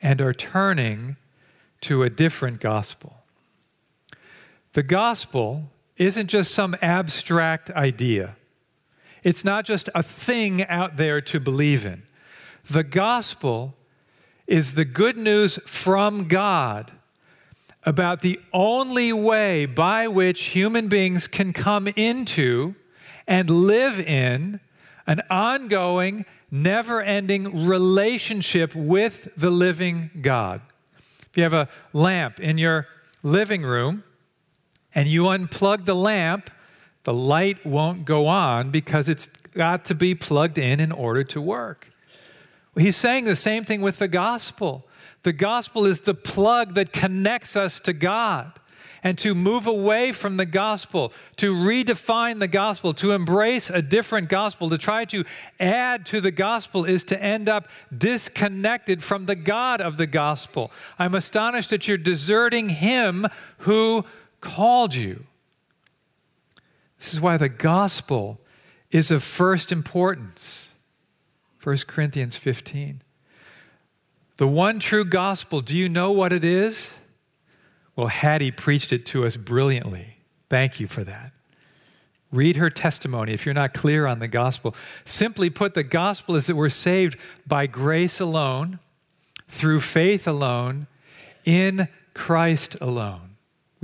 and 0.00 0.22
are 0.22 0.32
turning 0.32 1.16
to 1.82 2.02
a 2.02 2.08
different 2.08 2.60
gospel. 2.60 3.18
The 4.72 4.82
gospel 4.82 5.70
isn't 5.98 6.28
just 6.28 6.52
some 6.52 6.76
abstract 6.80 7.70
idea. 7.72 8.36
It's 9.24 9.44
not 9.44 9.64
just 9.64 9.88
a 9.94 10.02
thing 10.02 10.64
out 10.66 10.98
there 10.98 11.20
to 11.22 11.40
believe 11.40 11.86
in. 11.86 12.02
The 12.70 12.84
gospel 12.84 13.74
is 14.46 14.74
the 14.74 14.84
good 14.84 15.16
news 15.16 15.58
from 15.66 16.28
God 16.28 16.92
about 17.84 18.20
the 18.20 18.40
only 18.52 19.12
way 19.12 19.66
by 19.66 20.08
which 20.08 20.42
human 20.48 20.88
beings 20.88 21.26
can 21.26 21.52
come 21.52 21.88
into 21.88 22.74
and 23.26 23.48
live 23.48 23.98
in 23.98 24.60
an 25.06 25.22
ongoing, 25.30 26.24
never 26.50 27.02
ending 27.02 27.66
relationship 27.66 28.74
with 28.74 29.28
the 29.36 29.50
living 29.50 30.10
God. 30.20 30.60
If 31.30 31.36
you 31.36 31.42
have 31.42 31.54
a 31.54 31.68
lamp 31.92 32.40
in 32.40 32.58
your 32.58 32.86
living 33.22 33.62
room 33.62 34.04
and 34.94 35.08
you 35.08 35.24
unplug 35.24 35.84
the 35.84 35.94
lamp, 35.94 36.50
the 37.04 37.14
light 37.14 37.64
won't 37.64 38.04
go 38.04 38.26
on 38.26 38.70
because 38.70 39.08
it's 39.08 39.26
got 39.26 39.84
to 39.86 39.94
be 39.94 40.14
plugged 40.14 40.58
in 40.58 40.80
in 40.80 40.90
order 40.90 41.22
to 41.24 41.40
work. 41.40 41.92
He's 42.76 42.96
saying 42.96 43.24
the 43.24 43.36
same 43.36 43.64
thing 43.64 43.82
with 43.82 43.98
the 43.98 44.08
gospel. 44.08 44.84
The 45.22 45.32
gospel 45.32 45.86
is 45.86 46.00
the 46.00 46.14
plug 46.14 46.74
that 46.74 46.92
connects 46.92 47.56
us 47.56 47.78
to 47.80 47.92
God. 47.92 48.52
And 49.02 49.18
to 49.18 49.34
move 49.34 49.66
away 49.66 50.12
from 50.12 50.38
the 50.38 50.46
gospel, 50.46 51.12
to 51.36 51.52
redefine 51.52 52.40
the 52.40 52.48
gospel, 52.48 52.94
to 52.94 53.12
embrace 53.12 53.68
a 53.68 53.82
different 53.82 54.30
gospel, 54.30 54.70
to 54.70 54.78
try 54.78 55.04
to 55.04 55.26
add 55.60 56.06
to 56.06 56.22
the 56.22 56.30
gospel 56.30 56.86
is 56.86 57.04
to 57.04 57.22
end 57.22 57.46
up 57.46 57.68
disconnected 57.96 59.04
from 59.04 59.26
the 59.26 59.36
God 59.36 59.82
of 59.82 59.98
the 59.98 60.06
gospel. 60.06 60.72
I'm 60.98 61.14
astonished 61.14 61.68
that 61.68 61.86
you're 61.86 61.98
deserting 61.98 62.70
Him 62.70 63.26
who 63.58 64.06
called 64.40 64.94
you. 64.94 65.20
This 67.04 67.12
is 67.12 67.20
why 67.20 67.36
the 67.36 67.50
gospel 67.50 68.40
is 68.90 69.10
of 69.10 69.22
first 69.22 69.70
importance. 69.70 70.70
1 71.62 71.76
Corinthians 71.86 72.34
15. 72.36 73.02
The 74.38 74.46
one 74.46 74.78
true 74.78 75.04
gospel, 75.04 75.60
do 75.60 75.76
you 75.76 75.90
know 75.90 76.10
what 76.12 76.32
it 76.32 76.42
is? 76.42 76.96
Well, 77.94 78.06
Hattie 78.06 78.50
preached 78.50 78.90
it 78.90 79.04
to 79.08 79.26
us 79.26 79.36
brilliantly. 79.36 80.16
Thank 80.48 80.80
you 80.80 80.86
for 80.86 81.04
that. 81.04 81.32
Read 82.32 82.56
her 82.56 82.70
testimony 82.70 83.34
if 83.34 83.44
you're 83.44 83.54
not 83.54 83.74
clear 83.74 84.06
on 84.06 84.20
the 84.20 84.26
gospel. 84.26 84.74
Simply 85.04 85.50
put, 85.50 85.74
the 85.74 85.82
gospel 85.82 86.36
is 86.36 86.46
that 86.46 86.56
we're 86.56 86.70
saved 86.70 87.18
by 87.46 87.66
grace 87.66 88.18
alone, 88.18 88.78
through 89.46 89.80
faith 89.80 90.26
alone, 90.26 90.86
in 91.44 91.88
Christ 92.14 92.78
alone. 92.80 93.23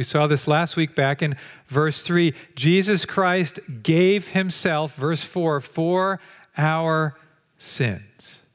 We 0.01 0.05
saw 0.05 0.27
this 0.27 0.49
last 0.49 0.77
week 0.77 0.95
back 0.95 1.21
in 1.21 1.37
verse 1.67 2.01
3. 2.01 2.33
Jesus 2.55 3.05
Christ 3.05 3.61
gave 3.83 4.29
himself, 4.29 4.95
verse 4.95 5.23
4, 5.23 5.61
for 5.61 6.21
our 6.57 7.19
sins. 7.59 8.47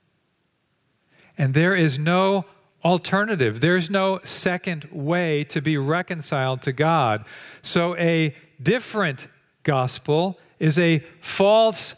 And 1.37 1.53
there 1.53 1.75
is 1.75 1.99
no 1.99 2.45
alternative, 2.83 3.61
there's 3.61 3.91
no 3.91 4.21
second 4.23 4.89
way 4.91 5.43
to 5.43 5.61
be 5.61 5.77
reconciled 5.77 6.63
to 6.63 6.71
God. 6.71 7.23
So 7.61 7.95
a 7.97 8.35
different 8.59 9.27
gospel 9.61 10.39
is 10.57 10.79
a 10.79 11.03
false 11.21 11.93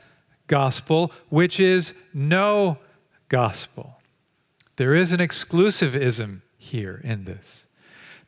gospel, 0.48 1.14
which 1.30 1.62
is 1.62 1.94
no 2.14 2.80
gospel. 3.30 4.02
There 4.76 4.94
is 4.94 5.14
an 5.14 5.22
exclusivism 5.22 6.42
here 6.58 7.00
in 7.02 7.24
this. 7.24 7.67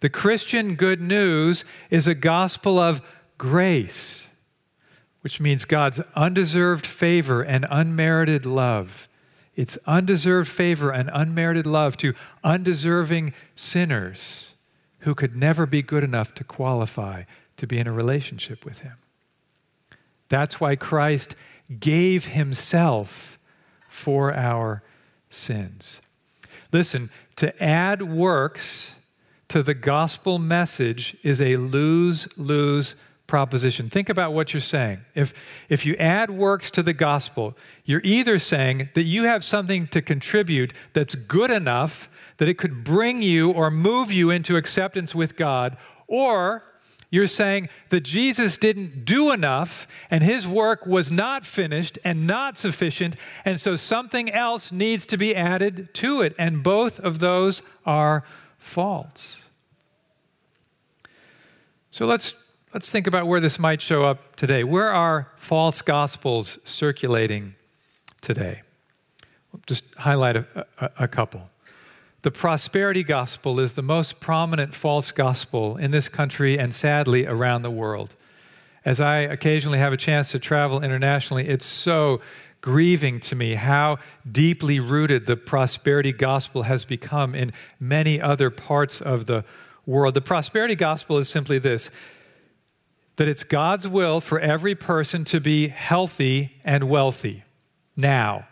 The 0.01 0.09
Christian 0.09 0.75
good 0.75 1.01
news 1.01 1.65
is 1.89 2.07
a 2.07 2.15
gospel 2.15 2.79
of 2.79 3.01
grace, 3.37 4.33
which 5.21 5.41
means 5.41 5.65
God's 5.65 5.99
undeserved 6.15 6.85
favor 6.85 7.41
and 7.41 7.65
unmerited 7.69 8.45
love. 8.45 9.09
It's 9.55 9.77
undeserved 9.85 10.47
favor 10.47 10.91
and 10.91 11.09
unmerited 11.13 11.65
love 11.65 11.97
to 11.97 12.13
undeserving 12.45 13.33
sinners 13.55 14.55
who 14.99 15.13
could 15.13 15.35
never 15.35 15.65
be 15.65 15.81
good 15.81 16.03
enough 16.03 16.33
to 16.35 16.43
qualify 16.45 17.23
to 17.57 17.67
be 17.67 17.77
in 17.77 17.87
a 17.87 17.91
relationship 17.91 18.63
with 18.63 18.79
Him. 18.79 18.95
That's 20.29 20.61
why 20.61 20.77
Christ 20.77 21.35
gave 21.79 22.27
Himself 22.27 23.37
for 23.89 24.35
our 24.37 24.81
sins. 25.29 26.01
Listen, 26.71 27.09
to 27.35 27.61
add 27.61 28.01
works 28.01 28.95
to 29.49 29.63
the 29.63 29.73
gospel 29.73 30.39
message 30.39 31.17
is 31.23 31.41
a 31.41 31.57
lose 31.57 32.27
lose 32.37 32.95
proposition. 33.29 33.89
Think 33.89 34.09
about 34.09 34.33
what 34.33 34.53
you're 34.53 34.61
saying. 34.61 35.01
If, 35.13 35.65
if 35.69 35.85
you 35.85 35.95
add 35.95 36.31
works 36.31 36.71
to 36.71 36.81
the 36.81 36.93
gospel, 36.93 37.55
you're 37.85 38.01
either 38.03 38.39
saying 38.39 38.89
that 38.95 39.03
you 39.03 39.25
have 39.25 39.43
something 39.43 39.87
to 39.87 40.01
contribute 40.01 40.73
that's 40.93 41.13
good 41.15 41.51
enough 41.51 42.09
that 42.37 42.49
it 42.49 42.57
could 42.57 42.83
bring 42.83 43.21
you 43.21 43.51
or 43.51 43.69
move 43.69 44.11
you 44.11 44.31
into 44.31 44.57
acceptance 44.57 45.13
with 45.13 45.35
God, 45.35 45.77
or 46.07 46.63
you're 47.11 47.27
saying 47.27 47.69
that 47.89 48.01
Jesus 48.01 48.57
didn't 48.57 49.05
do 49.05 49.31
enough 49.31 49.87
and 50.09 50.23
his 50.23 50.47
work 50.47 50.85
was 50.85 51.11
not 51.11 51.45
finished 51.45 51.99
and 52.03 52.25
not 52.25 52.57
sufficient, 52.57 53.15
and 53.45 53.59
so 53.59 53.75
something 53.75 54.31
else 54.31 54.71
needs 54.71 55.05
to 55.07 55.17
be 55.17 55.35
added 55.35 55.93
to 55.95 56.21
it. 56.21 56.35
And 56.37 56.63
both 56.63 56.99
of 56.99 57.19
those 57.19 57.61
are 57.85 58.23
false. 58.59 59.49
So 61.89 62.05
let's, 62.05 62.35
let's 62.73 62.91
think 62.91 63.07
about 63.07 63.25
where 63.25 63.39
this 63.39 63.57
might 63.57 63.81
show 63.81 64.05
up 64.05 64.35
today. 64.35 64.63
Where 64.63 64.91
are 64.91 65.31
false 65.35 65.81
gospels 65.81 66.59
circulating 66.63 67.55
today? 68.21 68.61
We'll 69.51 69.63
just 69.65 69.95
highlight 69.95 70.37
a, 70.37 70.67
a, 70.77 70.91
a 70.99 71.07
couple. 71.07 71.49
The 72.21 72.31
prosperity 72.31 73.03
gospel 73.03 73.59
is 73.59 73.73
the 73.73 73.81
most 73.81 74.19
prominent 74.19 74.75
false 74.75 75.11
gospel 75.11 75.77
in 75.77 75.91
this 75.91 76.09
country 76.09 76.59
and 76.59 76.75
sadly 76.75 77.25
around 77.25 77.63
the 77.63 77.71
world. 77.71 78.15
As 78.85 79.01
I 79.01 79.19
occasionally 79.19 79.79
have 79.79 79.93
a 79.93 79.97
chance 79.97 80.29
to 80.31 80.39
travel 80.39 80.83
internationally, 80.83 81.47
it's 81.47 81.65
so 81.65 82.21
grieving 82.61 83.19
to 83.21 83.35
me 83.35 83.55
how 83.55 83.97
deeply 84.29 84.79
rooted 84.79 85.25
the 85.25 85.37
prosperity 85.37 86.11
gospel 86.11 86.63
has 86.63 86.85
become 86.85 87.33
in 87.33 87.51
many 87.79 88.19
other 88.19 88.49
parts 88.49 89.01
of 89.01 89.25
the 89.25 89.45
world. 89.85 90.13
The 90.13 90.21
prosperity 90.21 90.75
gospel 90.75 91.17
is 91.17 91.29
simply 91.29 91.59
this 91.59 91.91
that 93.15 93.27
it's 93.27 93.43
God's 93.43 93.85
will 93.85 94.21
for 94.21 94.39
every 94.39 94.75
person 94.75 95.25
to 95.25 95.41
be 95.41 95.67
healthy 95.67 96.53
and 96.63 96.89
wealthy 96.89 97.43
now. 97.97 98.47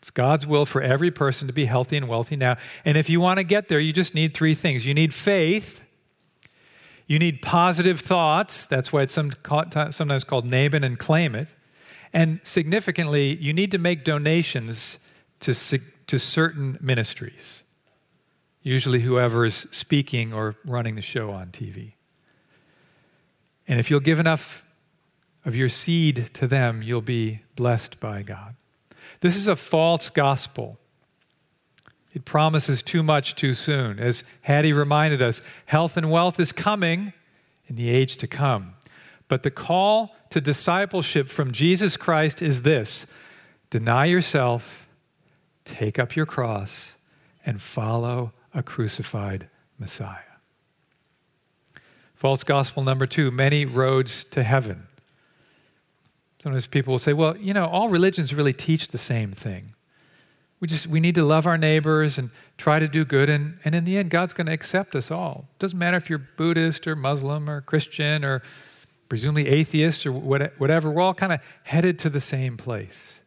It's 0.00 0.10
God's 0.10 0.46
will 0.46 0.64
for 0.64 0.80
every 0.80 1.10
person 1.10 1.46
to 1.46 1.52
be 1.52 1.66
healthy 1.66 1.98
and 1.98 2.08
wealthy 2.08 2.36
now. 2.36 2.56
And 2.82 2.96
if 2.96 3.10
you 3.10 3.20
want 3.20 3.36
to 3.36 3.44
get 3.44 3.68
there, 3.68 3.78
you 3.78 3.92
just 3.92 4.14
need 4.14 4.32
three 4.32 4.54
things 4.54 4.86
you 4.86 4.94
need 4.94 5.12
faith. 5.12 5.84
You 7.06 7.18
need 7.18 7.42
positive 7.42 8.00
thoughts. 8.00 8.66
That's 8.66 8.90
why 8.92 9.02
it's 9.02 9.12
sometimes 9.12 10.24
called 10.24 10.46
name 10.46 10.74
it 10.74 10.82
and 10.82 10.98
claim 10.98 11.34
it. 11.34 11.48
And 12.16 12.40
significantly, 12.44 13.36
you 13.36 13.52
need 13.52 13.70
to 13.72 13.78
make 13.78 14.02
donations 14.02 15.00
to, 15.40 15.52
to 16.06 16.18
certain 16.18 16.78
ministries, 16.80 17.62
usually 18.62 19.00
whoever 19.00 19.44
is 19.44 19.66
speaking 19.70 20.32
or 20.32 20.56
running 20.64 20.94
the 20.94 21.02
show 21.02 21.30
on 21.30 21.48
TV. 21.48 21.92
And 23.68 23.78
if 23.78 23.90
you'll 23.90 24.00
give 24.00 24.18
enough 24.18 24.64
of 25.44 25.54
your 25.54 25.68
seed 25.68 26.30
to 26.32 26.46
them, 26.46 26.80
you'll 26.80 27.02
be 27.02 27.42
blessed 27.54 28.00
by 28.00 28.22
God. 28.22 28.54
This 29.20 29.36
is 29.36 29.46
a 29.46 29.54
false 29.54 30.08
gospel. 30.08 30.78
It 32.14 32.24
promises 32.24 32.82
too 32.82 33.02
much 33.02 33.34
too 33.34 33.52
soon. 33.52 33.98
As 33.98 34.24
Hattie 34.40 34.72
reminded 34.72 35.20
us, 35.20 35.42
health 35.66 35.98
and 35.98 36.10
wealth 36.10 36.40
is 36.40 36.50
coming 36.50 37.12
in 37.66 37.76
the 37.76 37.90
age 37.90 38.16
to 38.16 38.26
come. 38.26 38.72
But 39.28 39.42
the 39.42 39.50
call 39.50 40.16
to 40.36 40.40
discipleship 40.42 41.28
from 41.28 41.50
Jesus 41.50 41.96
Christ 41.96 42.42
is 42.42 42.60
this 42.60 43.06
deny 43.70 44.04
yourself, 44.04 44.86
take 45.64 45.98
up 45.98 46.14
your 46.14 46.26
cross, 46.26 46.92
and 47.46 47.58
follow 47.58 48.32
a 48.52 48.62
crucified 48.62 49.48
Messiah. 49.78 50.36
False 52.14 52.44
gospel 52.44 52.82
number 52.82 53.06
two 53.06 53.30
many 53.30 53.64
roads 53.64 54.24
to 54.24 54.42
heaven. 54.42 54.88
Sometimes 56.38 56.66
people 56.66 56.92
will 56.92 56.98
say, 56.98 57.14
well, 57.14 57.34
you 57.38 57.54
know, 57.54 57.64
all 57.64 57.88
religions 57.88 58.34
really 58.34 58.52
teach 58.52 58.88
the 58.88 58.98
same 58.98 59.32
thing. 59.32 59.72
We 60.60 60.68
just 60.68 60.86
we 60.86 61.00
need 61.00 61.14
to 61.14 61.24
love 61.24 61.46
our 61.46 61.56
neighbors 61.56 62.18
and 62.18 62.28
try 62.58 62.78
to 62.78 62.88
do 62.88 63.06
good 63.06 63.30
and, 63.30 63.58
and 63.64 63.74
in 63.74 63.86
the 63.86 63.96
end 63.96 64.10
God's 64.10 64.34
going 64.34 64.48
to 64.48 64.52
accept 64.52 64.94
us 64.94 65.10
all. 65.10 65.48
Doesn't 65.58 65.78
matter 65.78 65.96
if 65.96 66.10
you're 66.10 66.26
Buddhist 66.36 66.86
or 66.86 66.94
Muslim 66.94 67.48
or 67.48 67.62
Christian 67.62 68.22
or 68.22 68.42
presumably 69.08 69.48
atheists 69.48 70.04
or 70.04 70.12
whatever, 70.12 70.90
we're 70.90 71.02
all 71.02 71.14
kind 71.14 71.32
of 71.32 71.40
headed 71.64 71.98
to 72.00 72.10
the 72.10 72.20
same 72.20 72.56
place. 72.56 73.22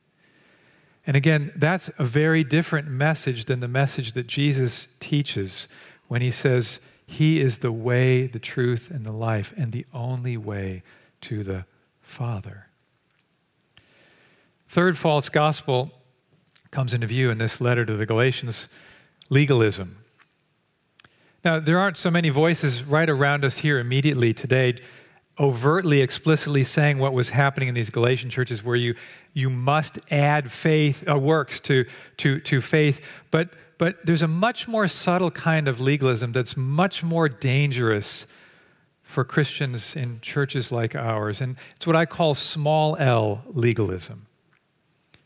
And 1.08 1.16
again, 1.16 1.52
that's 1.56 1.90
a 1.98 2.04
very 2.04 2.44
different 2.44 2.88
message 2.88 3.46
than 3.46 3.62
the 3.62 3.68
message 3.68 4.12
that 4.14 4.28
Jesus 4.28 4.88
teaches 5.00 5.68
when 6.08 6.22
he 6.22 6.32
says, 6.32 6.82
He 7.08 7.40
is 7.40 7.60
the 7.60 7.72
way, 7.72 8.28
the 8.28 8.40
truth, 8.40 8.92
and 8.92 9.06
the 9.06 9.12
life, 9.12 9.54
and 9.58 9.72
the 9.72 9.86
only 9.94 10.38
way 10.38 10.84
to 11.22 11.44
the 11.44 11.66
Father. 12.02 12.68
Third 14.68 14.98
false 14.98 15.30
gospel 15.30 15.92
comes 16.72 16.94
into 16.94 17.08
view 17.08 17.32
in 17.32 17.40
this 17.40 17.60
letter 17.60 17.86
to 17.86 17.96
the 17.96 18.06
Galatians 18.06 18.70
legalism. 19.30 19.98
Now, 21.44 21.60
there 21.60 21.80
aren't 21.80 21.98
so 21.98 22.12
many 22.12 22.30
voices 22.30 22.84
right 22.84 23.10
around 23.10 23.46
us 23.46 23.60
here 23.60 23.80
immediately 23.80 24.34
today 24.34 24.80
overtly, 25.40 26.02
explicitly 26.02 26.64
saying 26.64 26.98
what 27.00 27.14
was 27.14 27.30
happening 27.30 27.70
in 27.70 27.76
these 27.76 27.90
Galatian 27.90 28.30
churches, 28.30 28.64
where 28.64 28.76
you, 28.76 28.96
you 29.34 29.50
must 29.50 30.00
add 30.12 30.52
faith, 30.52 31.08
uh, 31.10 31.18
works 31.18 31.60
to, 31.62 31.86
to, 32.18 32.40
to 32.42 32.62
faith. 32.62 33.06
But, 33.32 33.50
but 33.78 34.06
there's 34.06 34.22
a 34.22 34.28
much 34.28 34.68
more 34.68 34.88
subtle 34.88 35.32
kind 35.32 35.68
of 35.68 35.80
legalism 35.80 36.34
that's 36.34 36.58
much 36.58 37.04
more 37.04 37.30
dangerous 37.30 38.28
for 39.02 39.24
Christians 39.24 39.96
in 39.96 40.20
churches 40.22 40.72
like 40.72 40.96
ours. 40.96 41.42
And 41.42 41.58
it's 41.76 41.88
what 41.88 41.96
I 41.96 42.06
call 42.06 42.34
small 42.34 42.96
l 42.98 43.44
legalism. 43.48 44.28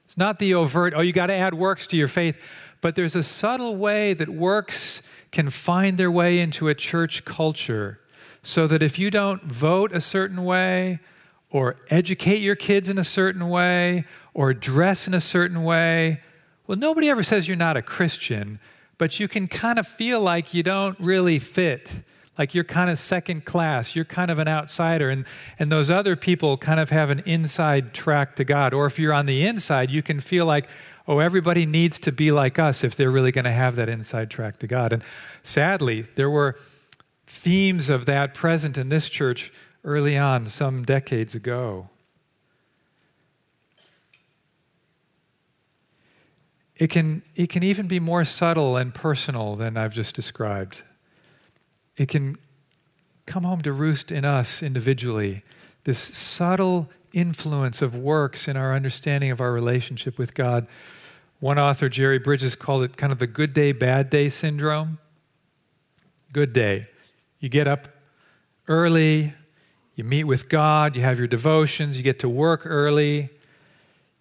It's 0.05 0.17
not 0.17 0.37
the 0.37 0.53
overt, 0.53 0.93
oh, 0.95 1.01
you 1.01 1.11
got 1.11 1.27
to 1.27 1.33
add 1.33 1.55
works 1.55 1.87
to 1.87 1.97
your 1.97 2.07
faith, 2.07 2.39
but 2.81 2.95
there's 2.95 3.15
a 3.15 3.23
subtle 3.23 3.75
way 3.75 4.13
that 4.13 4.29
works 4.29 5.01
can 5.31 5.49
find 5.49 5.97
their 5.97 6.11
way 6.11 6.39
into 6.39 6.67
a 6.67 6.75
church 6.75 7.25
culture 7.25 7.99
so 8.43 8.67
that 8.67 8.83
if 8.83 8.99
you 8.99 9.09
don't 9.09 9.41
vote 9.43 9.93
a 9.93 10.01
certain 10.01 10.43
way, 10.43 10.99
or 11.49 11.77
educate 11.89 12.41
your 12.41 12.55
kids 12.55 12.89
in 12.89 12.97
a 12.97 13.03
certain 13.03 13.47
way, 13.47 14.05
or 14.33 14.53
dress 14.53 15.07
in 15.07 15.13
a 15.13 15.19
certain 15.19 15.63
way, 15.63 16.21
well, 16.67 16.77
nobody 16.77 17.09
ever 17.09 17.23
says 17.23 17.47
you're 17.47 17.57
not 17.57 17.77
a 17.77 17.81
Christian, 17.81 18.59
but 18.97 19.19
you 19.19 19.27
can 19.27 19.47
kind 19.47 19.79
of 19.79 19.87
feel 19.87 20.19
like 20.19 20.53
you 20.53 20.61
don't 20.61 20.99
really 20.99 21.39
fit. 21.39 22.03
Like 22.37 22.55
you're 22.55 22.63
kind 22.63 22.89
of 22.89 22.97
second 22.97 23.45
class, 23.45 23.95
you're 23.95 24.05
kind 24.05 24.31
of 24.31 24.39
an 24.39 24.47
outsider, 24.47 25.09
and, 25.09 25.25
and 25.59 25.71
those 25.71 25.91
other 25.91 26.15
people 26.15 26.57
kind 26.57 26.79
of 26.79 26.89
have 26.89 27.11
an 27.11 27.19
inside 27.25 27.93
track 27.93 28.35
to 28.37 28.43
God. 28.43 28.73
Or 28.73 28.87
if 28.87 28.97
you're 28.97 29.13
on 29.13 29.27
the 29.27 29.45
inside, 29.45 29.91
you 29.91 30.01
can 30.01 30.19
feel 30.19 30.45
like, 30.45 30.67
oh, 31.07 31.19
everybody 31.19 31.65
needs 31.65 31.99
to 31.99 32.11
be 32.11 32.31
like 32.31 32.57
us 32.57 32.83
if 32.83 32.95
they're 32.95 33.11
really 33.11 33.31
going 33.31 33.45
to 33.45 33.51
have 33.51 33.75
that 33.75 33.87
inside 33.87 34.31
track 34.31 34.57
to 34.59 34.67
God. 34.67 34.91
And 34.91 35.03
sadly, 35.43 36.07
there 36.15 36.29
were 36.29 36.57
themes 37.27 37.89
of 37.89 38.05
that 38.05 38.33
present 38.33 38.77
in 38.77 38.89
this 38.89 39.09
church 39.09 39.51
early 39.83 40.17
on, 40.17 40.47
some 40.47 40.83
decades 40.83 41.35
ago. 41.35 41.89
It 46.77 46.89
can, 46.89 47.21
it 47.35 47.49
can 47.49 47.63
even 47.63 47.87
be 47.87 47.99
more 47.99 48.23
subtle 48.25 48.77
and 48.77 48.93
personal 48.93 49.55
than 49.55 49.77
I've 49.77 49.93
just 49.93 50.15
described. 50.15 50.83
It 51.97 52.07
can 52.09 52.37
come 53.25 53.43
home 53.43 53.61
to 53.61 53.71
roost 53.71 54.11
in 54.11 54.25
us 54.25 54.63
individually. 54.63 55.43
This 55.83 55.99
subtle 55.99 56.89
influence 57.13 57.81
of 57.81 57.95
works 57.95 58.47
in 58.47 58.57
our 58.57 58.73
understanding 58.73 59.31
of 59.31 59.39
our 59.39 59.53
relationship 59.53 60.17
with 60.17 60.33
God. 60.33 60.67
One 61.39 61.59
author, 61.59 61.89
Jerry 61.89 62.19
Bridges, 62.19 62.55
called 62.55 62.83
it 62.83 62.97
kind 62.97 63.11
of 63.11 63.19
the 63.19 63.27
good 63.27 63.53
day, 63.53 63.71
bad 63.71 64.09
day 64.09 64.29
syndrome. 64.29 64.97
Good 66.31 66.53
day. 66.53 66.87
You 67.43 67.49
get 67.49 67.67
up 67.67 67.89
early, 68.69 69.33
you 69.95 70.05
meet 70.05 70.23
with 70.23 70.47
God, 70.47 70.95
you 70.95 71.01
have 71.01 71.19
your 71.19 71.27
devotions, 71.27 71.97
you 71.97 72.01
get 72.03 72.17
to 72.19 72.29
work 72.29 72.61
early, 72.63 73.31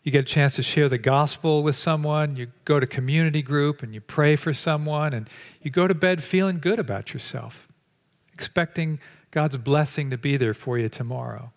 you 0.03 0.11
get 0.11 0.23
a 0.23 0.27
chance 0.27 0.57
to 0.57 0.63
share 0.65 0.89
the 0.89 0.99
gospel 0.99 1.63
with 1.63 1.77
someone, 1.77 2.35
you 2.35 2.49
go 2.65 2.81
to 2.81 2.87
community 2.87 3.41
group 3.41 3.81
and 3.81 3.95
you 3.95 4.01
pray 4.01 4.35
for 4.35 4.53
someone, 4.53 5.13
and 5.13 5.31
you 5.63 5.71
go 5.71 5.87
to 5.87 5.95
bed 5.95 6.21
feeling 6.21 6.59
good 6.59 6.81
about 6.81 7.15
yourself, 7.15 7.69
expecting 8.33 8.99
God's 9.31 9.57
blessing 9.57 10.11
to 10.11 10.19
be 10.19 10.37
there 10.37 10.53
for 10.53 10.77
you 10.77 10.89
tomorrow. 10.89 11.53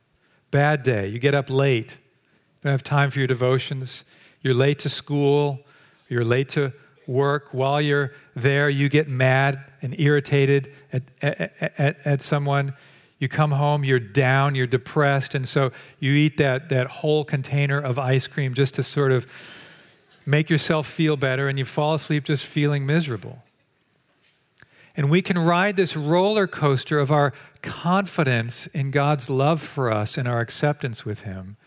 Bad 0.52 0.84
day, 0.84 1.08
you 1.08 1.18
get 1.18 1.34
up 1.34 1.50
late, 1.50 1.94
you 1.94 2.62
don't 2.66 2.74
have 2.74 2.84
time 2.84 3.10
for 3.10 3.18
your 3.18 3.28
devotions, 3.28 4.04
you're 4.40 4.54
late 4.54 4.78
to 4.78 4.90
school, 4.90 5.62
you're 6.10 6.24
late 6.24 6.50
to 6.50 6.74
work, 7.08 7.54
while 7.54 7.82
you're 7.82 8.14
there, 8.36 8.70
you 8.70 8.90
get 8.90 9.08
mad 9.08 9.64
and 9.82 10.00
irritated 10.00 10.72
at, 10.92 11.04
at, 11.22 11.54
at, 11.60 12.06
at, 12.06 12.22
someone. 12.22 12.74
You 13.20 13.30
come 13.30 13.52
home, 13.52 13.84
you're 13.84 14.00
down, 14.00 14.56
you're 14.56 14.68
depressed, 14.68 15.36
and 15.36 15.48
so 15.48 15.72
you 16.00 16.14
eat 16.14 16.38
that, 16.38 16.70
that 16.70 16.88
whole 16.88 17.24
container 17.24 17.80
of 17.80 17.98
ice 17.98 18.28
cream 18.28 18.54
just 18.54 18.76
to 18.76 18.84
sort 18.84 19.12
of 19.12 19.26
make 20.26 20.50
yourself 20.50 20.88
feel 20.88 21.16
better, 21.16 21.48
and 21.48 21.58
you 21.58 21.66
fall 21.66 21.94
asleep 21.94 22.26
just 22.26 22.46
feeling 22.46 22.86
miserable. 22.86 23.44
And 24.98 25.10
we 25.10 25.22
can 25.22 25.38
ride 25.38 25.76
this 25.76 25.96
roller 25.96 26.48
coaster 26.48 27.00
of 27.00 27.12
our 27.12 27.34
confidence 27.62 28.68
in 28.68 28.92
God's 28.92 29.30
love 29.30 29.62
for 29.62 29.92
us 29.92 30.18
and 30.18 30.28
our 30.28 30.40
acceptance 30.40 31.06
with 31.06 31.22
Him 31.22 31.58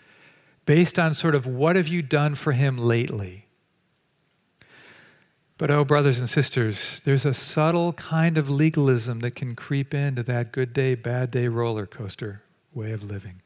based 0.68 0.98
on 0.98 1.14
sort 1.14 1.34
of 1.34 1.46
what 1.46 1.76
have 1.76 1.88
you 1.88 2.02
done 2.02 2.34
for 2.34 2.52
Him 2.52 2.76
lately? 2.76 3.47
But, 5.58 5.72
oh, 5.72 5.84
brothers 5.84 6.20
and 6.20 6.28
sisters, 6.28 7.00
there's 7.04 7.26
a 7.26 7.34
subtle 7.34 7.92
kind 7.94 8.38
of 8.38 8.48
legalism 8.48 9.20
that 9.20 9.32
can 9.32 9.56
creep 9.56 9.92
into 9.92 10.22
that 10.22 10.52
good 10.52 10.72
day, 10.72 10.94
bad 10.94 11.32
day 11.32 11.48
roller 11.48 11.84
coaster 11.84 12.42
way 12.72 12.92
of 12.92 13.02
living. 13.02 13.42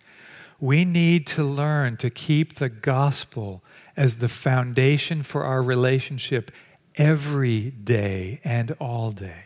We 0.60 0.84
need 0.84 1.26
to 1.28 1.42
learn 1.42 1.96
to 1.96 2.10
keep 2.10 2.56
the 2.56 2.68
gospel 2.68 3.64
as 3.96 4.18
the 4.18 4.28
foundation 4.28 5.22
for 5.22 5.44
our 5.44 5.62
relationship 5.62 6.50
every 6.96 7.70
day 7.70 8.40
and 8.44 8.76
all 8.78 9.10
day. 9.10 9.44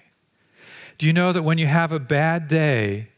Do 0.98 1.07
you 1.07 1.12
know 1.12 1.33
that 1.33 1.42
when 1.42 1.59
you 1.59 1.66
have 1.66 1.92
a 1.92 2.00
bad 2.00 2.48
day, 2.48 3.11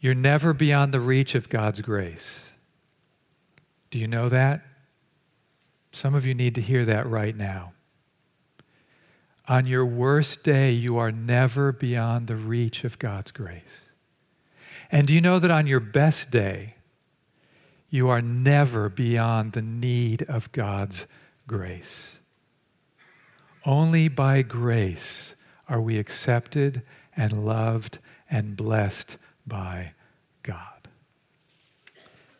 you're 0.00 0.14
never 0.14 0.52
beyond 0.52 0.92
the 0.92 1.00
reach 1.00 1.36
of 1.36 1.48
God's 1.48 1.80
grace? 1.80 2.50
Do 3.90 3.98
you 3.98 4.08
know 4.08 4.28
that? 4.28 4.62
Some 5.92 6.14
of 6.14 6.26
you 6.26 6.34
need 6.34 6.54
to 6.56 6.60
hear 6.60 6.84
that 6.84 7.06
right 7.06 7.36
now. 7.36 7.72
On 9.48 9.66
your 9.66 9.86
worst 9.86 10.42
day, 10.42 10.72
you 10.72 10.96
are 10.96 11.12
never 11.12 11.70
beyond 11.70 12.26
the 12.26 12.36
reach 12.36 12.82
of 12.82 12.98
God's 12.98 13.30
grace. 13.30 13.82
And 14.90 15.06
do 15.06 15.14
you 15.14 15.20
know 15.20 15.38
that 15.38 15.50
on 15.50 15.66
your 15.66 15.80
best 15.80 16.30
day, 16.30 16.74
you 17.88 18.08
are 18.08 18.22
never 18.22 18.88
beyond 18.88 19.52
the 19.52 19.62
need 19.62 20.22
of 20.24 20.50
God's 20.52 21.06
grace? 21.46 22.18
Only 23.64 24.08
by 24.08 24.42
grace 24.42 25.36
are 25.68 25.80
we 25.80 25.98
accepted 25.98 26.82
and 27.16 27.44
loved 27.44 27.98
and 28.30 28.56
blessed 28.56 29.16
by 29.46 29.92
God. 30.42 30.88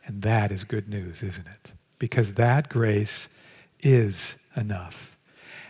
And 0.04 0.22
that 0.22 0.52
is 0.52 0.64
good 0.64 0.88
news, 0.88 1.22
isn't 1.22 1.46
it? 1.46 1.72
Because 1.98 2.34
that 2.34 2.68
grace 2.68 3.28
is 3.80 4.36
enough. 4.56 5.15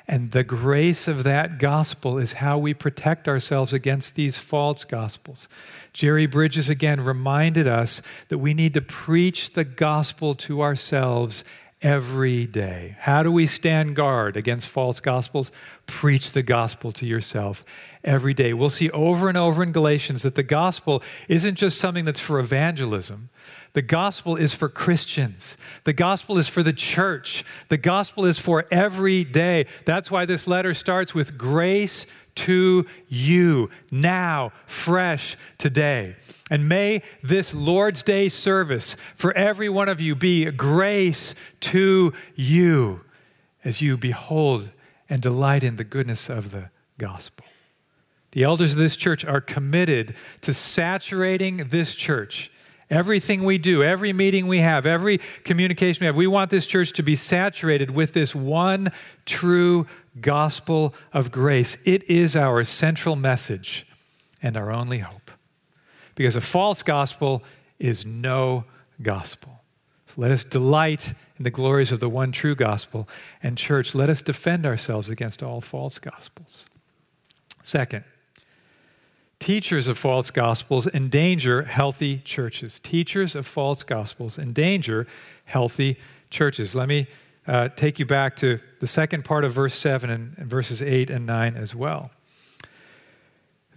And 0.08 0.30
the 0.30 0.44
grace 0.44 1.08
of 1.08 1.24
that 1.24 1.58
gospel 1.58 2.16
is 2.16 2.34
how 2.34 2.58
we 2.58 2.74
protect 2.74 3.26
ourselves 3.26 3.72
against 3.72 4.14
these 4.14 4.38
false 4.38 4.84
gospels. 4.84 5.48
Jerry 5.92 6.26
Bridges 6.26 6.68
again 6.68 7.02
reminded 7.02 7.66
us 7.66 8.02
that 8.28 8.38
we 8.38 8.54
need 8.54 8.74
to 8.74 8.80
preach 8.80 9.54
the 9.54 9.64
gospel 9.64 10.34
to 10.36 10.62
ourselves 10.62 11.42
every 11.82 12.46
day. 12.46 12.96
How 13.00 13.22
do 13.22 13.30
we 13.30 13.46
stand 13.46 13.96
guard 13.96 14.36
against 14.36 14.68
false 14.68 15.00
gospels? 15.00 15.50
Preach 15.86 16.32
the 16.32 16.42
gospel 16.42 16.92
to 16.92 17.06
yourself 17.06 17.64
every 18.06 18.32
day. 18.32 18.54
We'll 18.54 18.70
see 18.70 18.88
over 18.90 19.28
and 19.28 19.36
over 19.36 19.62
in 19.62 19.72
Galatians 19.72 20.22
that 20.22 20.36
the 20.36 20.42
gospel 20.42 21.02
isn't 21.28 21.56
just 21.56 21.78
something 21.78 22.04
that's 22.04 22.20
for 22.20 22.38
evangelism. 22.38 23.28
The 23.74 23.82
gospel 23.82 24.36
is 24.36 24.54
for 24.54 24.70
Christians. 24.70 25.58
The 25.84 25.92
gospel 25.92 26.38
is 26.38 26.48
for 26.48 26.62
the 26.62 26.72
church. 26.72 27.44
The 27.68 27.76
gospel 27.76 28.24
is 28.24 28.38
for 28.38 28.64
every 28.70 29.24
day. 29.24 29.66
That's 29.84 30.10
why 30.10 30.24
this 30.24 30.46
letter 30.46 30.72
starts 30.72 31.14
with 31.14 31.36
grace 31.36 32.06
to 32.36 32.86
you 33.08 33.70
now, 33.90 34.52
fresh 34.66 35.36
today. 35.58 36.16
And 36.50 36.68
may 36.68 37.02
this 37.22 37.54
Lord's 37.54 38.02
Day 38.02 38.28
service 38.28 38.94
for 39.14 39.32
every 39.36 39.68
one 39.68 39.88
of 39.88 40.00
you 40.00 40.14
be 40.14 40.50
grace 40.52 41.34
to 41.60 42.12
you 42.34 43.00
as 43.64 43.82
you 43.82 43.96
behold 43.96 44.72
and 45.08 45.20
delight 45.20 45.64
in 45.64 45.76
the 45.76 45.84
goodness 45.84 46.30
of 46.30 46.50
the 46.50 46.70
gospel. 46.98 47.44
The 48.36 48.44
elders 48.44 48.72
of 48.72 48.78
this 48.78 48.96
church 48.96 49.24
are 49.24 49.40
committed 49.40 50.14
to 50.42 50.52
saturating 50.52 51.68
this 51.68 51.94
church. 51.94 52.50
Everything 52.90 53.44
we 53.44 53.56
do, 53.56 53.82
every 53.82 54.12
meeting 54.12 54.46
we 54.46 54.58
have, 54.58 54.84
every 54.84 55.20
communication 55.44 56.02
we 56.02 56.06
have, 56.06 56.16
we 56.16 56.26
want 56.26 56.50
this 56.50 56.66
church 56.66 56.92
to 56.92 57.02
be 57.02 57.16
saturated 57.16 57.92
with 57.92 58.12
this 58.12 58.34
one 58.34 58.92
true 59.24 59.86
gospel 60.20 60.94
of 61.14 61.32
grace. 61.32 61.78
It 61.86 62.02
is 62.10 62.36
our 62.36 62.62
central 62.62 63.16
message 63.16 63.86
and 64.42 64.54
our 64.54 64.70
only 64.70 64.98
hope. 64.98 65.30
Because 66.14 66.36
a 66.36 66.42
false 66.42 66.82
gospel 66.82 67.42
is 67.78 68.04
no 68.04 68.66
gospel. 69.00 69.62
So 70.08 70.20
let 70.20 70.30
us 70.30 70.44
delight 70.44 71.14
in 71.38 71.44
the 71.44 71.50
glories 71.50 71.90
of 71.90 72.00
the 72.00 72.10
one 72.10 72.32
true 72.32 72.54
gospel. 72.54 73.08
And, 73.42 73.56
church, 73.56 73.94
let 73.94 74.10
us 74.10 74.20
defend 74.20 74.66
ourselves 74.66 75.08
against 75.08 75.42
all 75.42 75.62
false 75.62 75.98
gospels. 75.98 76.66
Second, 77.62 78.04
teachers 79.46 79.86
of 79.86 79.96
false 79.96 80.32
gospels 80.32 80.88
endanger 80.88 81.62
healthy 81.62 82.18
churches. 82.24 82.80
Teachers 82.80 83.36
of 83.36 83.46
false 83.46 83.84
gospels 83.84 84.40
endanger 84.40 85.06
healthy 85.44 85.96
churches. 86.30 86.74
Let 86.74 86.88
me 86.88 87.06
uh, 87.46 87.68
take 87.68 88.00
you 88.00 88.06
back 88.06 88.34
to 88.38 88.58
the 88.80 88.88
second 88.88 89.24
part 89.24 89.44
of 89.44 89.52
verse 89.52 89.74
7 89.74 90.10
and, 90.10 90.34
and 90.36 90.50
verses 90.50 90.82
8 90.82 91.10
and 91.10 91.26
9 91.26 91.54
as 91.54 91.76
well. 91.76 92.10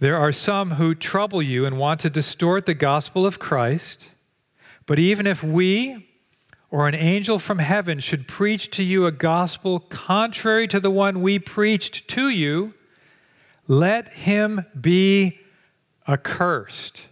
There 0.00 0.16
are 0.16 0.32
some 0.32 0.72
who 0.72 0.92
trouble 0.92 1.40
you 1.40 1.64
and 1.64 1.78
want 1.78 2.00
to 2.00 2.10
distort 2.10 2.66
the 2.66 2.74
gospel 2.74 3.24
of 3.24 3.38
Christ, 3.38 4.10
but 4.86 4.98
even 4.98 5.24
if 5.24 5.44
we 5.44 6.08
or 6.72 6.88
an 6.88 6.96
angel 6.96 7.38
from 7.38 7.60
heaven 7.60 8.00
should 8.00 8.26
preach 8.26 8.70
to 8.70 8.82
you 8.82 9.06
a 9.06 9.12
gospel 9.12 9.78
contrary 9.78 10.66
to 10.66 10.80
the 10.80 10.90
one 10.90 11.22
we 11.22 11.38
preached 11.38 12.08
to 12.08 12.28
you, 12.28 12.74
let 13.68 14.08
him 14.14 14.66
be 14.80 15.39
accursed. 16.08 17.08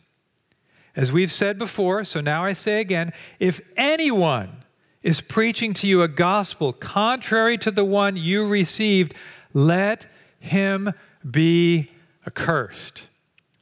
As 0.96 1.12
we've 1.12 1.30
said 1.30 1.58
before, 1.58 2.04
so 2.04 2.20
now 2.20 2.44
I 2.44 2.52
say 2.52 2.80
again 2.80 3.12
if 3.38 3.60
anyone 3.76 4.64
is 5.02 5.20
preaching 5.20 5.72
to 5.74 5.86
you 5.86 6.02
a 6.02 6.08
gospel 6.08 6.72
contrary 6.72 7.56
to 7.58 7.70
the 7.70 7.84
one 7.84 8.16
you 8.16 8.46
received, 8.46 9.14
let 9.52 10.06
him 10.40 10.92
be 11.28 11.90
accursed. 12.26 13.06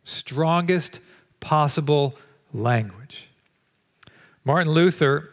Strongest 0.03 1.01
possible 1.41 2.17
language. 2.53 3.29
Martin 4.45 4.73
Luther, 4.73 5.31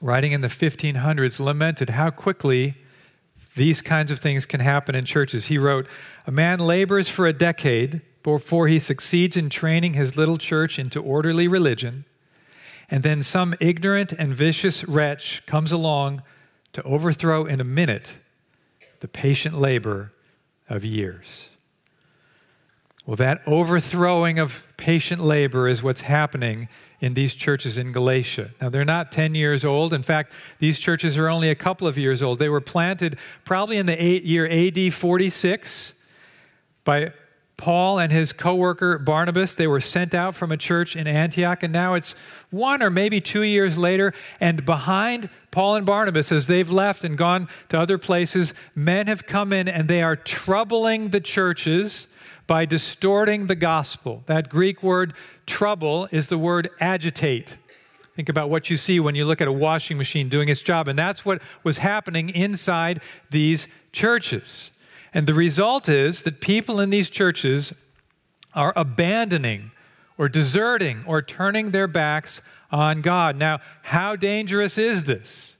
writing 0.00 0.32
in 0.32 0.40
the 0.40 0.48
1500s, 0.48 1.40
lamented 1.40 1.90
how 1.90 2.10
quickly 2.10 2.76
these 3.54 3.82
kinds 3.82 4.10
of 4.10 4.18
things 4.18 4.46
can 4.46 4.60
happen 4.60 4.94
in 4.94 5.04
churches. 5.04 5.46
He 5.46 5.58
wrote, 5.58 5.86
A 6.26 6.30
man 6.30 6.58
labors 6.58 7.08
for 7.08 7.26
a 7.26 7.32
decade 7.32 8.02
before 8.22 8.68
he 8.68 8.78
succeeds 8.78 9.36
in 9.36 9.48
training 9.48 9.94
his 9.94 10.16
little 10.16 10.38
church 10.38 10.78
into 10.78 11.00
orderly 11.00 11.48
religion. 11.48 12.04
And 12.90 13.02
then 13.02 13.22
some 13.22 13.54
ignorant 13.60 14.12
and 14.12 14.34
vicious 14.34 14.84
wretch 14.84 15.44
comes 15.46 15.72
along 15.72 16.22
to 16.72 16.82
overthrow 16.82 17.44
in 17.44 17.60
a 17.60 17.64
minute 17.64 18.18
the 19.00 19.08
patient 19.08 19.58
labor 19.58 20.12
of 20.68 20.84
years. 20.84 21.50
Well, 23.04 23.16
that 23.16 23.42
overthrowing 23.46 24.38
of 24.38 24.64
patient 24.76 25.24
labor 25.24 25.66
is 25.66 25.82
what's 25.82 26.02
happening 26.02 26.68
in 27.00 27.14
these 27.14 27.34
churches 27.34 27.76
in 27.76 27.90
Galatia. 27.90 28.52
Now, 28.60 28.68
they're 28.68 28.84
not 28.84 29.10
10 29.10 29.34
years 29.34 29.64
old. 29.64 29.92
In 29.92 30.04
fact, 30.04 30.32
these 30.60 30.78
churches 30.78 31.18
are 31.18 31.28
only 31.28 31.50
a 31.50 31.56
couple 31.56 31.88
of 31.88 31.98
years 31.98 32.22
old. 32.22 32.38
They 32.38 32.48
were 32.48 32.60
planted 32.60 33.18
probably 33.44 33.76
in 33.76 33.86
the 33.86 34.00
eight 34.00 34.22
year 34.22 34.46
AD 34.46 34.94
46 34.94 35.94
by 36.84 37.12
Paul 37.62 38.00
and 38.00 38.10
his 38.10 38.32
co-worker 38.32 38.98
Barnabas, 38.98 39.54
they 39.54 39.68
were 39.68 39.78
sent 39.78 40.16
out 40.16 40.34
from 40.34 40.50
a 40.50 40.56
church 40.56 40.96
in 40.96 41.06
Antioch, 41.06 41.62
and 41.62 41.72
now 41.72 41.94
it's 41.94 42.10
one 42.50 42.82
or 42.82 42.90
maybe 42.90 43.20
two 43.20 43.44
years 43.44 43.78
later, 43.78 44.12
and 44.40 44.66
behind 44.66 45.30
Paul 45.52 45.76
and 45.76 45.86
Barnabas, 45.86 46.32
as 46.32 46.48
they've 46.48 46.68
left 46.68 47.04
and 47.04 47.16
gone 47.16 47.46
to 47.68 47.78
other 47.78 47.98
places, 47.98 48.52
men 48.74 49.06
have 49.06 49.28
come 49.28 49.52
in 49.52 49.68
and 49.68 49.86
they 49.86 50.02
are 50.02 50.16
troubling 50.16 51.10
the 51.10 51.20
churches 51.20 52.08
by 52.48 52.64
distorting 52.64 53.46
the 53.46 53.54
gospel. 53.54 54.24
That 54.26 54.48
Greek 54.48 54.82
word 54.82 55.14
trouble 55.46 56.08
is 56.10 56.30
the 56.30 56.38
word 56.38 56.68
agitate. 56.80 57.58
Think 58.16 58.28
about 58.28 58.50
what 58.50 58.70
you 58.70 58.76
see 58.76 58.98
when 58.98 59.14
you 59.14 59.24
look 59.24 59.40
at 59.40 59.46
a 59.46 59.52
washing 59.52 59.98
machine 59.98 60.28
doing 60.28 60.48
its 60.48 60.62
job. 60.62 60.88
And 60.88 60.98
that's 60.98 61.24
what 61.24 61.40
was 61.62 61.78
happening 61.78 62.28
inside 62.28 63.00
these 63.30 63.68
churches. 63.92 64.71
And 65.14 65.26
the 65.26 65.34
result 65.34 65.88
is 65.88 66.22
that 66.22 66.40
people 66.40 66.80
in 66.80 66.90
these 66.90 67.10
churches 67.10 67.72
are 68.54 68.72
abandoning 68.76 69.72
or 70.16 70.28
deserting 70.28 71.04
or 71.06 71.22
turning 71.22 71.70
their 71.70 71.88
backs 71.88 72.42
on 72.70 73.02
God. 73.02 73.36
Now, 73.36 73.60
how 73.82 74.16
dangerous 74.16 74.78
is 74.78 75.04
this? 75.04 75.58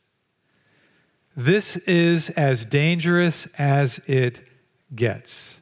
This 1.36 1.76
is 1.78 2.30
as 2.30 2.64
dangerous 2.64 3.46
as 3.58 3.98
it 4.06 4.42
gets. 4.94 5.60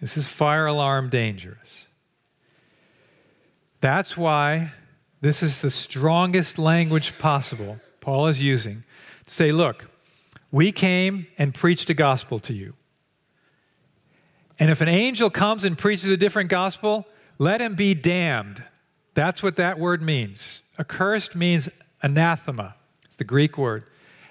This 0.00 0.16
is 0.16 0.28
fire 0.28 0.66
alarm 0.66 1.08
dangerous. 1.08 1.88
That's 3.80 4.16
why 4.16 4.72
this 5.20 5.42
is 5.42 5.62
the 5.62 5.70
strongest 5.70 6.58
language 6.58 7.18
possible 7.18 7.80
Paul 8.00 8.26
is 8.26 8.42
using 8.42 8.84
to 9.26 9.34
say, 9.34 9.50
look, 9.50 9.90
we 10.54 10.70
came 10.70 11.26
and 11.36 11.52
preached 11.52 11.90
a 11.90 11.94
gospel 11.94 12.38
to 12.38 12.52
you. 12.52 12.74
And 14.60 14.70
if 14.70 14.80
an 14.80 14.86
angel 14.86 15.28
comes 15.28 15.64
and 15.64 15.76
preaches 15.76 16.08
a 16.10 16.16
different 16.16 16.48
gospel, 16.48 17.08
let 17.38 17.60
him 17.60 17.74
be 17.74 17.92
damned. 17.92 18.62
That's 19.14 19.42
what 19.42 19.56
that 19.56 19.80
word 19.80 20.00
means. 20.00 20.62
Accursed 20.78 21.34
means 21.34 21.68
anathema, 22.04 22.76
it's 23.04 23.16
the 23.16 23.24
Greek 23.24 23.58
word. 23.58 23.82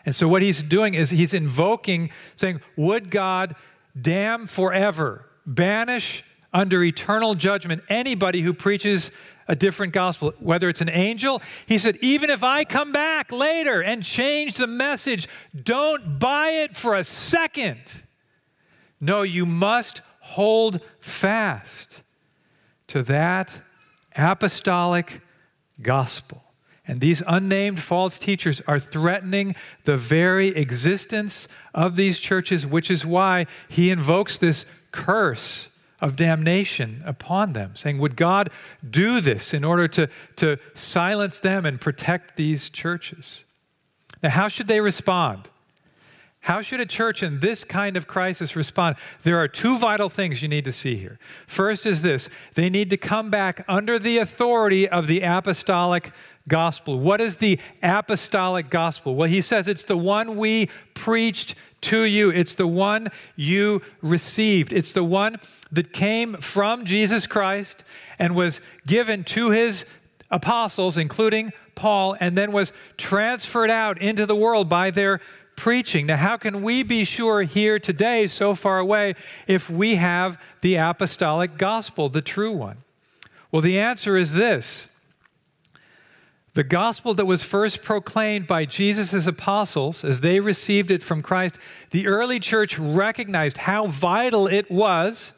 And 0.05 0.15
so 0.15 0.29
what 0.29 0.41
he's 0.41 0.63
doing 0.63 0.93
is 0.93 1.09
he's 1.09 1.33
invoking, 1.33 2.09
saying, 2.37 2.61
Would 2.77 3.09
God 3.09 3.55
damn 4.01 4.47
forever, 4.47 5.25
banish 5.45 6.23
under 6.53 6.85
eternal 6.85 7.33
judgment 7.33 7.83
anybody 7.89 8.43
who 8.43 8.53
preaches 8.53 9.11
a 9.47 9.55
different 9.55 9.93
gospel, 9.93 10.33
whether 10.39 10.69
it's 10.69 10.81
an 10.81 10.89
angel. 10.89 11.41
He 11.65 11.77
said, 11.77 11.97
even 12.01 12.29
if 12.29 12.43
I 12.43 12.63
come 12.63 12.91
back 12.91 13.31
later 13.31 13.81
and 13.81 14.03
change 14.03 14.57
the 14.57 14.67
message, 14.67 15.27
don't 15.63 16.19
buy 16.19 16.49
it 16.49 16.75
for 16.75 16.95
a 16.95 17.03
second. 17.03 18.03
No, 19.01 19.21
you 19.21 19.45
must 19.45 20.01
hold 20.19 20.79
fast 20.99 22.03
to 22.87 23.03
that 23.03 23.61
apostolic 24.15 25.21
gospel. 25.81 26.43
And 26.85 26.99
these 26.99 27.23
unnamed 27.27 27.79
false 27.79 28.19
teachers 28.19 28.61
are 28.67 28.79
threatening 28.79 29.55
the 29.85 29.97
very 29.97 30.49
existence 30.49 31.47
of 31.73 31.95
these 31.95 32.19
churches, 32.19 32.65
which 32.65 32.91
is 32.91 33.05
why 33.05 33.45
he 33.69 33.89
invokes 33.89 34.37
this 34.37 34.65
curse 34.91 35.69
of 36.03 36.17
damnation 36.17 37.01
upon 37.05 37.53
them, 37.53 37.71
saying, 37.75 37.97
Would 37.97 38.17
God 38.17 38.49
do 38.87 39.21
this 39.21 39.53
in 39.53 39.63
order 39.63 39.87
to, 39.87 40.09
to 40.35 40.57
silence 40.73 41.39
them 41.39 41.65
and 41.65 41.79
protect 41.79 42.35
these 42.35 42.69
churches? 42.69 43.45
Now, 44.21 44.29
how 44.29 44.49
should 44.49 44.67
they 44.67 44.81
respond? 44.81 45.49
How 46.43 46.61
should 46.61 46.81
a 46.81 46.85
church 46.85 47.23
in 47.23 47.39
this 47.39 47.63
kind 47.63 47.95
of 47.95 48.05
crisis 48.05 48.53
respond? 48.57 48.97
There 49.21 49.37
are 49.37 49.47
two 49.47 49.77
vital 49.77 50.09
things 50.09 50.41
you 50.41 50.49
need 50.49 50.65
to 50.65 50.73
see 50.73 50.97
here. 50.97 51.17
First 51.47 51.85
is 51.85 52.01
this 52.01 52.29
they 52.55 52.69
need 52.69 52.89
to 52.89 52.97
come 52.97 53.29
back 53.29 53.63
under 53.65 53.97
the 53.97 54.17
authority 54.17 54.87
of 54.87 55.07
the 55.07 55.21
apostolic 55.21 56.11
gospel. 56.49 56.99
What 56.99 57.21
is 57.21 57.37
the 57.37 57.61
apostolic 57.81 58.69
gospel? 58.69 59.15
Well, 59.15 59.29
he 59.29 59.39
says 59.39 59.69
it's 59.69 59.85
the 59.85 59.95
one 59.95 60.35
we 60.35 60.69
preached 60.93 61.55
to 61.83 62.03
you, 62.03 62.29
it's 62.29 62.55
the 62.55 62.67
one 62.67 63.07
you 63.37 63.81
received, 64.01 64.73
it's 64.73 64.91
the 64.91 65.03
one 65.03 65.37
that 65.71 65.93
came 65.93 66.35
from 66.35 66.83
Jesus 66.83 67.25
Christ 67.25 67.85
and 68.19 68.35
was 68.35 68.59
given 68.85 69.23
to 69.25 69.51
his 69.51 69.85
apostles, 70.29 70.97
including 70.97 71.53
Paul, 71.75 72.17
and 72.19 72.37
then 72.37 72.51
was 72.51 72.73
transferred 72.97 73.69
out 73.69 74.01
into 74.01 74.25
the 74.25 74.35
world 74.35 74.67
by 74.67 74.91
their 74.91 75.21
preaching. 75.55 76.05
Now, 76.05 76.17
how 76.17 76.37
can 76.37 76.61
we 76.61 76.83
be 76.83 77.03
sure 77.03 77.43
here 77.43 77.79
today, 77.79 78.27
so 78.27 78.55
far 78.55 78.79
away, 78.79 79.15
if 79.47 79.69
we 79.69 79.95
have 79.95 80.39
the 80.61 80.75
apostolic 80.75 81.57
gospel, 81.57 82.09
the 82.09 82.21
true 82.21 82.51
one? 82.51 82.77
Well, 83.51 83.61
the 83.61 83.79
answer 83.79 84.17
is 84.17 84.33
this 84.33 84.87
the 86.53 86.63
gospel 86.63 87.15
that 87.15 87.25
was 87.25 87.41
first 87.41 87.81
proclaimed 87.81 88.45
by 88.45 88.65
Jesus' 88.65 89.25
apostles 89.25 90.03
as 90.03 90.19
they 90.19 90.39
received 90.39 90.91
it 90.91 91.01
from 91.01 91.23
Christ, 91.23 91.57
the 91.89 92.05
early 92.05 92.39
church 92.39 92.77
recognized 92.77 93.57
how 93.57 93.87
vital 93.87 94.45
it 94.45 94.69
was 94.69 95.33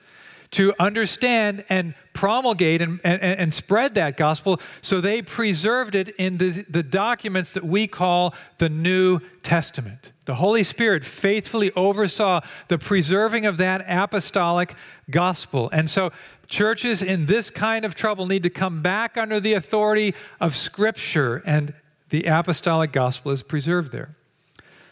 to 0.55 0.73
understand 0.79 1.65
and 1.67 1.93
promulgate 2.13 2.81
and, 2.81 3.01
and, 3.03 3.21
and, 3.21 3.53
spread 3.53 3.93
that 3.95 4.15
gospel. 4.15 4.61
So 4.81 5.01
they 5.01 5.21
preserved 5.21 5.95
it 5.95 6.07
in 6.17 6.37
the, 6.37 6.65
the 6.69 6.81
documents 6.81 7.51
that 7.51 7.65
we 7.65 7.87
call 7.87 8.33
the 8.57 8.69
New 8.69 9.19
Testament. 9.43 10.13
The 10.23 10.35
Holy 10.35 10.63
Spirit 10.63 11.03
faithfully 11.03 11.73
oversaw 11.73 12.39
the 12.69 12.77
preserving 12.77 13.45
of 13.45 13.57
that 13.57 13.83
apostolic 13.85 14.75
gospel. 15.09 15.69
And 15.73 15.89
so 15.89 16.11
churches 16.47 17.03
in 17.03 17.25
this 17.25 17.49
kind 17.49 17.83
of 17.83 17.93
trouble 17.93 18.25
need 18.25 18.43
to 18.43 18.49
come 18.49 18.81
back 18.81 19.17
under 19.17 19.41
the 19.41 19.51
authority 19.51 20.15
of 20.39 20.55
Scripture, 20.55 21.43
and 21.45 21.73
the 22.11 22.23
apostolic 22.27 22.93
gospel 22.93 23.33
is 23.33 23.43
preserved 23.43 23.91
there. 23.91 24.15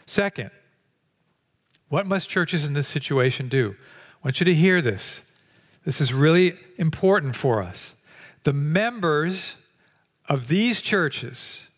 Second, 0.04 0.50
what 1.88 2.06
must 2.06 2.28
churches 2.28 2.66
in 2.66 2.74
this 2.74 2.86
situation 2.86 3.48
do? 3.48 3.76
I 3.80 4.28
want 4.28 4.40
you 4.40 4.44
to 4.44 4.54
hear 4.54 4.82
this. 4.82 5.30
This 5.84 6.00
is 6.00 6.14
really 6.14 6.54
important 6.76 7.36
for 7.36 7.62
us. 7.62 7.94
The 8.44 8.52
members 8.52 9.56
of 10.28 10.48
these 10.48 10.80
churches, 10.80 11.68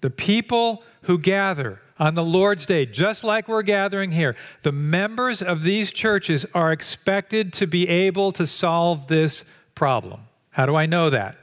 the 0.00 0.10
people 0.10 0.82
who 1.02 1.18
gather 1.18 1.80
on 1.98 2.14
the 2.14 2.24
Lord's 2.24 2.66
Day, 2.66 2.84
just 2.84 3.24
like 3.24 3.48
we're 3.48 3.62
gathering 3.62 4.12
here, 4.12 4.36
the 4.62 4.72
members 4.72 5.40
of 5.40 5.62
these 5.62 5.92
churches 5.92 6.44
are 6.54 6.72
expected 6.72 7.52
to 7.54 7.66
be 7.66 7.88
able 7.88 8.32
to 8.32 8.44
solve 8.44 9.06
this 9.06 9.44
problem. 9.74 10.22
How 10.50 10.66
do 10.66 10.74
I 10.74 10.86
know 10.86 11.08
that? 11.10 11.36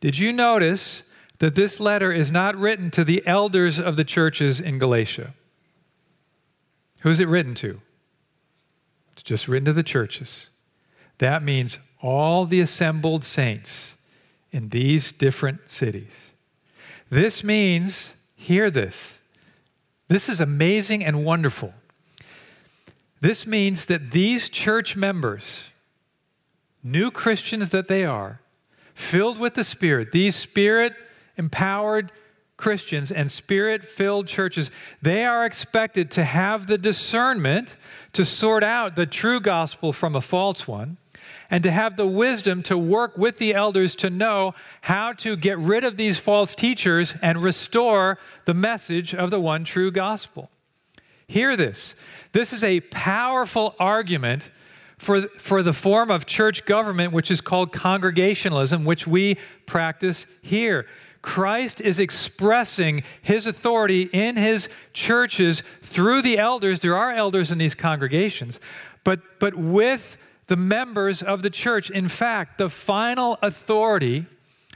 Did 0.00 0.18
you 0.18 0.32
notice 0.32 1.02
that 1.38 1.54
this 1.54 1.80
letter 1.80 2.12
is 2.12 2.30
not 2.30 2.56
written 2.56 2.90
to 2.92 3.04
the 3.04 3.26
elders 3.26 3.80
of 3.80 3.96
the 3.96 4.04
churches 4.04 4.60
in 4.60 4.78
Galatia? 4.78 5.34
Who's 7.00 7.20
it 7.20 7.28
written 7.28 7.54
to? 7.56 7.80
It's 9.14 9.22
just 9.22 9.46
written 9.46 9.66
to 9.66 9.72
the 9.72 9.84
churches. 9.84 10.48
That 11.18 11.40
means 11.40 11.78
all 12.02 12.44
the 12.44 12.60
assembled 12.60 13.22
saints 13.22 13.94
in 14.50 14.70
these 14.70 15.12
different 15.12 15.70
cities. 15.70 16.32
This 17.10 17.44
means, 17.44 18.14
hear 18.34 18.72
this, 18.72 19.20
this 20.08 20.28
is 20.28 20.40
amazing 20.40 21.04
and 21.04 21.24
wonderful. 21.24 21.74
This 23.20 23.46
means 23.46 23.86
that 23.86 24.10
these 24.10 24.48
church 24.48 24.96
members, 24.96 25.70
new 26.82 27.12
Christians 27.12 27.68
that 27.70 27.86
they 27.86 28.04
are, 28.04 28.40
filled 28.94 29.38
with 29.38 29.54
the 29.54 29.62
Spirit, 29.62 30.10
these 30.10 30.34
Spirit 30.34 30.94
empowered 31.36 32.10
Christians 32.64 33.12
and 33.12 33.30
spirit 33.30 33.84
filled 33.84 34.26
churches, 34.26 34.70
they 35.02 35.26
are 35.26 35.44
expected 35.44 36.10
to 36.12 36.24
have 36.24 36.66
the 36.66 36.78
discernment 36.78 37.76
to 38.14 38.24
sort 38.24 38.64
out 38.64 38.96
the 38.96 39.04
true 39.04 39.38
gospel 39.38 39.92
from 39.92 40.16
a 40.16 40.22
false 40.22 40.66
one 40.66 40.96
and 41.50 41.62
to 41.62 41.70
have 41.70 41.98
the 41.98 42.06
wisdom 42.06 42.62
to 42.62 42.78
work 42.78 43.18
with 43.18 43.36
the 43.36 43.52
elders 43.52 43.94
to 43.96 44.08
know 44.08 44.54
how 44.80 45.12
to 45.12 45.36
get 45.36 45.58
rid 45.58 45.84
of 45.84 45.98
these 45.98 46.18
false 46.18 46.54
teachers 46.54 47.16
and 47.20 47.42
restore 47.42 48.18
the 48.46 48.54
message 48.54 49.14
of 49.14 49.28
the 49.28 49.42
one 49.42 49.64
true 49.64 49.90
gospel. 49.90 50.50
Hear 51.28 51.58
this. 51.58 51.94
This 52.32 52.50
is 52.54 52.64
a 52.64 52.80
powerful 52.80 53.74
argument 53.78 54.50
for, 54.96 55.28
for 55.36 55.62
the 55.62 55.74
form 55.74 56.10
of 56.10 56.24
church 56.24 56.64
government, 56.64 57.12
which 57.12 57.30
is 57.30 57.42
called 57.42 57.72
congregationalism, 57.72 58.86
which 58.86 59.06
we 59.06 59.36
practice 59.66 60.26
here. 60.40 60.86
Christ 61.24 61.80
is 61.80 61.98
expressing 61.98 63.02
his 63.22 63.46
authority 63.46 64.10
in 64.12 64.36
his 64.36 64.68
churches 64.92 65.62
through 65.80 66.20
the 66.20 66.36
elders. 66.36 66.80
There 66.80 66.98
are 66.98 67.12
elders 67.12 67.50
in 67.50 67.56
these 67.56 67.74
congregations, 67.74 68.60
but, 69.04 69.40
but 69.40 69.54
with 69.54 70.18
the 70.48 70.56
members 70.56 71.22
of 71.22 71.40
the 71.40 71.48
church. 71.48 71.88
In 71.88 72.08
fact, 72.08 72.58
the 72.58 72.68
final 72.68 73.38
authority 73.40 74.26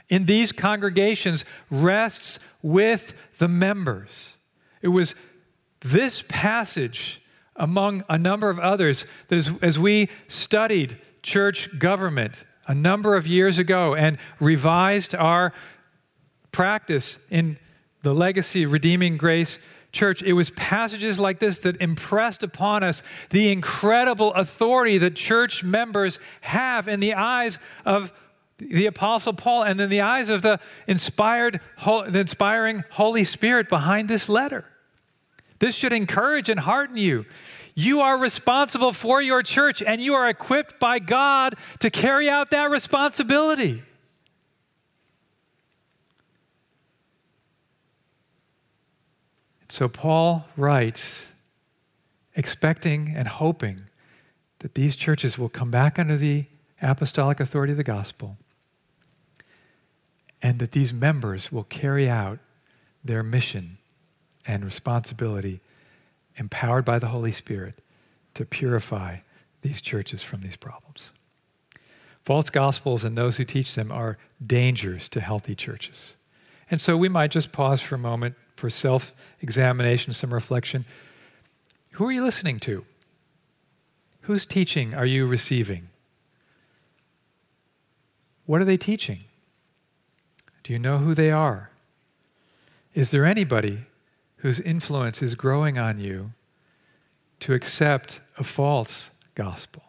in 0.09 0.25
these 0.25 0.51
congregations 0.51 1.45
rests 1.69 2.39
with 2.63 3.13
the 3.37 3.47
members. 3.47 4.35
It 4.81 4.87
was 4.87 5.13
this 5.81 6.23
passage, 6.27 7.21
among 7.55 8.03
a 8.09 8.17
number 8.17 8.49
of 8.49 8.57
others, 8.57 9.05
that 9.27 9.35
as, 9.35 9.51
as 9.61 9.77
we 9.77 10.09
studied 10.27 10.97
church 11.21 11.77
government 11.77 12.43
a 12.65 12.73
number 12.73 13.15
of 13.15 13.27
years 13.27 13.59
ago 13.59 13.93
and 13.93 14.17
revised 14.39 15.13
our 15.13 15.53
practice 16.51 17.19
in 17.29 17.57
the 18.01 18.13
legacy 18.13 18.65
redeeming 18.65 19.17
grace 19.17 19.59
church, 19.91 20.21
it 20.21 20.33
was 20.33 20.51
passages 20.51 21.19
like 21.19 21.39
this 21.39 21.59
that 21.59 21.81
impressed 21.81 22.43
upon 22.43 22.83
us 22.83 23.01
the 23.29 23.51
incredible 23.51 24.33
authority 24.33 24.97
that 24.99 25.15
church 25.15 25.63
members 25.63 26.19
have 26.41 26.87
in 26.87 26.99
the 26.99 27.13
eyes 27.13 27.59
of 27.85 28.13
the 28.57 28.85
apostle 28.85 29.33
paul 29.33 29.63
and 29.63 29.79
in 29.79 29.89
the 29.89 30.01
eyes 30.01 30.29
of 30.29 30.41
the 30.41 30.59
inspired 30.85 31.61
the 31.85 32.19
inspiring 32.19 32.83
holy 32.91 33.23
spirit 33.23 33.69
behind 33.69 34.09
this 34.09 34.27
letter. 34.27 34.65
This 35.59 35.75
should 35.75 35.93
encourage 35.93 36.49
and 36.49 36.59
hearten 36.59 36.97
you. 36.97 37.25
You 37.73 38.01
are 38.01 38.17
responsible 38.17 38.91
for 38.91 39.21
your 39.21 39.41
church 39.43 39.81
and 39.81 40.01
you 40.01 40.13
are 40.13 40.27
equipped 40.27 40.79
by 40.79 40.99
god 40.99 41.55
to 41.79 41.89
carry 41.89 42.29
out 42.29 42.51
that 42.51 42.69
responsibility 42.69 43.81
So 49.69 49.87
Paul 49.87 50.47
writes, 50.57 51.29
expecting 52.35 53.13
and 53.15 53.27
hoping 53.27 53.81
that 54.59 54.75
these 54.75 54.95
churches 54.95 55.37
will 55.37 55.49
come 55.49 55.71
back 55.71 55.99
under 55.99 56.17
the 56.17 56.45
apostolic 56.81 57.39
authority 57.39 57.71
of 57.71 57.77
the 57.77 57.83
gospel 57.83 58.37
and 60.41 60.59
that 60.59 60.71
these 60.71 60.93
members 60.93 61.51
will 61.51 61.63
carry 61.63 62.09
out 62.09 62.39
their 63.03 63.23
mission 63.23 63.77
and 64.47 64.65
responsibility 64.65 65.59
empowered 66.35 66.85
by 66.85 66.97
the 66.97 67.07
Holy 67.07 67.31
Spirit 67.31 67.75
to 68.33 68.45
purify 68.45 69.17
these 69.61 69.81
churches 69.81 70.23
from 70.23 70.41
these 70.41 70.55
problems. 70.55 71.11
False 72.23 72.49
gospels 72.49 73.03
and 73.03 73.17
those 73.17 73.37
who 73.37 73.43
teach 73.43 73.75
them 73.75 73.91
are 73.91 74.17
dangers 74.45 75.09
to 75.09 75.19
healthy 75.19 75.55
churches. 75.55 76.15
And 76.71 76.79
so 76.79 76.95
we 76.95 77.09
might 77.09 77.31
just 77.31 77.51
pause 77.51 77.81
for 77.81 77.95
a 77.95 77.99
moment 77.99 78.35
for 78.59 78.69
self 78.69 79.13
examination, 79.41 80.13
some 80.13 80.33
reflection. 80.33 80.85
Who 81.93 82.05
are 82.07 82.11
you 82.11 82.23
listening 82.23 82.59
to? 82.61 82.85
Whose 84.21 84.45
teaching 84.45 84.93
are 84.93 85.05
you 85.05 85.25
receiving? 85.25 85.87
What 88.45 88.61
are 88.61 88.65
they 88.65 88.77
teaching? 88.77 89.25
Do 90.63 90.73
you 90.73 90.79
know 90.79 90.97
who 90.97 91.13
they 91.13 91.31
are? 91.31 91.71
Is 92.93 93.11
there 93.11 93.25
anybody 93.25 93.85
whose 94.37 94.59
influence 94.59 95.21
is 95.21 95.35
growing 95.35 95.77
on 95.77 95.99
you 95.99 96.31
to 97.39 97.53
accept 97.53 98.21
a 98.37 98.43
false 98.43 99.11
gospel? 99.35 99.83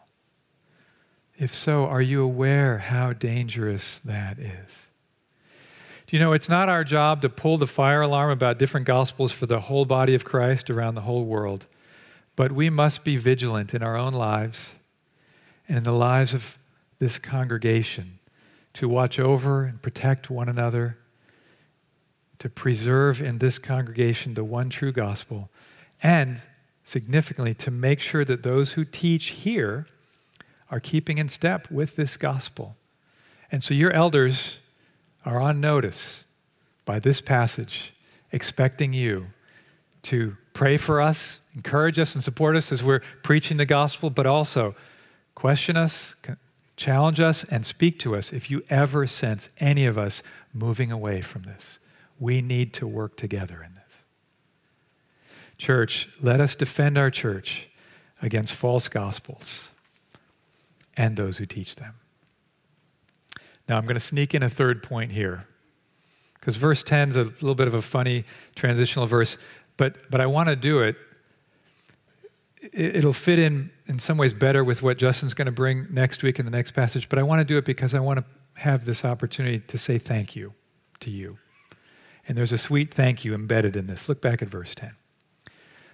If 1.37 1.53
so, 1.53 1.85
are 1.85 2.01
you 2.01 2.23
aware 2.23 2.77
how 2.77 3.13
dangerous 3.13 3.99
that 3.99 4.37
is? 4.37 4.90
You 6.11 6.19
know 6.19 6.33
it's 6.33 6.49
not 6.49 6.67
our 6.67 6.83
job 6.83 7.21
to 7.21 7.29
pull 7.29 7.55
the 7.55 7.65
fire 7.65 8.01
alarm 8.01 8.31
about 8.31 8.59
different 8.59 8.85
gospels 8.85 9.31
for 9.31 9.45
the 9.45 9.61
whole 9.61 9.85
body 9.85 10.13
of 10.13 10.25
Christ 10.25 10.69
around 10.69 10.95
the 10.95 11.01
whole 11.01 11.23
world, 11.23 11.67
but 12.35 12.51
we 12.51 12.69
must 12.69 13.05
be 13.05 13.15
vigilant 13.15 13.73
in 13.73 13.81
our 13.81 13.95
own 13.95 14.11
lives 14.11 14.79
and 15.69 15.77
in 15.77 15.85
the 15.85 15.93
lives 15.93 16.33
of 16.33 16.57
this 16.99 17.17
congregation 17.17 18.19
to 18.73 18.89
watch 18.89 19.21
over 19.21 19.63
and 19.63 19.81
protect 19.81 20.29
one 20.29 20.49
another, 20.49 20.97
to 22.39 22.49
preserve 22.49 23.21
in 23.21 23.37
this 23.37 23.57
congregation 23.57 24.33
the 24.33 24.43
one 24.43 24.69
true 24.69 24.91
gospel, 24.91 25.49
and 26.03 26.41
significantly, 26.83 27.53
to 27.53 27.71
make 27.71 28.01
sure 28.01 28.25
that 28.25 28.43
those 28.43 28.73
who 28.73 28.83
teach 28.83 29.29
here 29.29 29.87
are 30.69 30.81
keeping 30.81 31.17
in 31.17 31.29
step 31.29 31.71
with 31.71 31.95
this 31.95 32.17
gospel. 32.17 32.75
And 33.49 33.63
so 33.63 33.73
your 33.73 33.91
elders 33.91 34.59
are 35.25 35.39
on 35.39 35.61
notice 35.61 36.25
by 36.85 36.99
this 36.99 37.21
passage, 37.21 37.93
expecting 38.31 38.93
you 38.93 39.27
to 40.03 40.37
pray 40.53 40.77
for 40.77 40.99
us, 40.99 41.39
encourage 41.55 41.99
us, 41.99 42.15
and 42.15 42.23
support 42.23 42.55
us 42.55 42.71
as 42.71 42.83
we're 42.83 43.01
preaching 43.23 43.57
the 43.57 43.65
gospel, 43.65 44.09
but 44.09 44.25
also 44.25 44.75
question 45.35 45.77
us, 45.77 46.15
challenge 46.75 47.19
us, 47.19 47.43
and 47.43 47.65
speak 47.65 47.99
to 47.99 48.15
us 48.15 48.33
if 48.33 48.49
you 48.49 48.63
ever 48.69 49.05
sense 49.05 49.49
any 49.59 49.85
of 49.85 49.97
us 49.97 50.23
moving 50.53 50.91
away 50.91 51.21
from 51.21 51.43
this. 51.43 51.79
We 52.19 52.41
need 52.41 52.73
to 52.73 52.87
work 52.87 53.15
together 53.15 53.63
in 53.63 53.73
this. 53.75 54.03
Church, 55.57 56.09
let 56.21 56.39
us 56.39 56.55
defend 56.55 56.97
our 56.97 57.11
church 57.11 57.69
against 58.21 58.53
false 58.53 58.87
gospels 58.87 59.69
and 60.97 61.17
those 61.17 61.37
who 61.37 61.45
teach 61.45 61.75
them. 61.75 62.00
Now, 63.67 63.77
I'm 63.77 63.83
going 63.83 63.95
to 63.95 63.99
sneak 63.99 64.33
in 64.33 64.43
a 64.43 64.49
third 64.49 64.83
point 64.83 65.11
here 65.11 65.47
because 66.41 66.55
verse 66.55 66.83
10 66.83 67.09
is 67.09 67.17
a 67.17 67.23
little 67.23 67.55
bit 67.55 67.67
of 67.67 67.73
a 67.73 67.81
funny 67.81 68.25
transitional 68.55 69.05
verse, 69.05 69.37
but, 69.77 70.09
but 70.09 70.19
I 70.19 70.25
want 70.25 70.49
to 70.49 70.55
do 70.55 70.79
it. 70.79 70.95
It'll 72.73 73.13
fit 73.13 73.39
in 73.39 73.71
in 73.87 73.99
some 73.99 74.17
ways 74.17 74.33
better 74.33 74.63
with 74.63 74.81
what 74.81 74.97
Justin's 74.97 75.33
going 75.33 75.47
to 75.47 75.51
bring 75.51 75.87
next 75.91 76.23
week 76.23 76.39
in 76.39 76.45
the 76.45 76.51
next 76.51 76.71
passage, 76.71 77.09
but 77.09 77.19
I 77.19 77.23
want 77.23 77.39
to 77.39 77.45
do 77.45 77.57
it 77.57 77.65
because 77.65 77.93
I 77.93 77.99
want 77.99 78.19
to 78.19 78.25
have 78.61 78.85
this 78.85 79.03
opportunity 79.03 79.59
to 79.59 79.77
say 79.77 79.97
thank 79.97 80.35
you 80.35 80.53
to 80.99 81.09
you. 81.09 81.37
And 82.27 82.37
there's 82.37 82.51
a 82.51 82.57
sweet 82.57 82.93
thank 82.93 83.25
you 83.25 83.33
embedded 83.33 83.75
in 83.75 83.87
this. 83.87 84.07
Look 84.07 84.21
back 84.21 84.41
at 84.41 84.47
verse 84.47 84.75
10. 84.75 84.91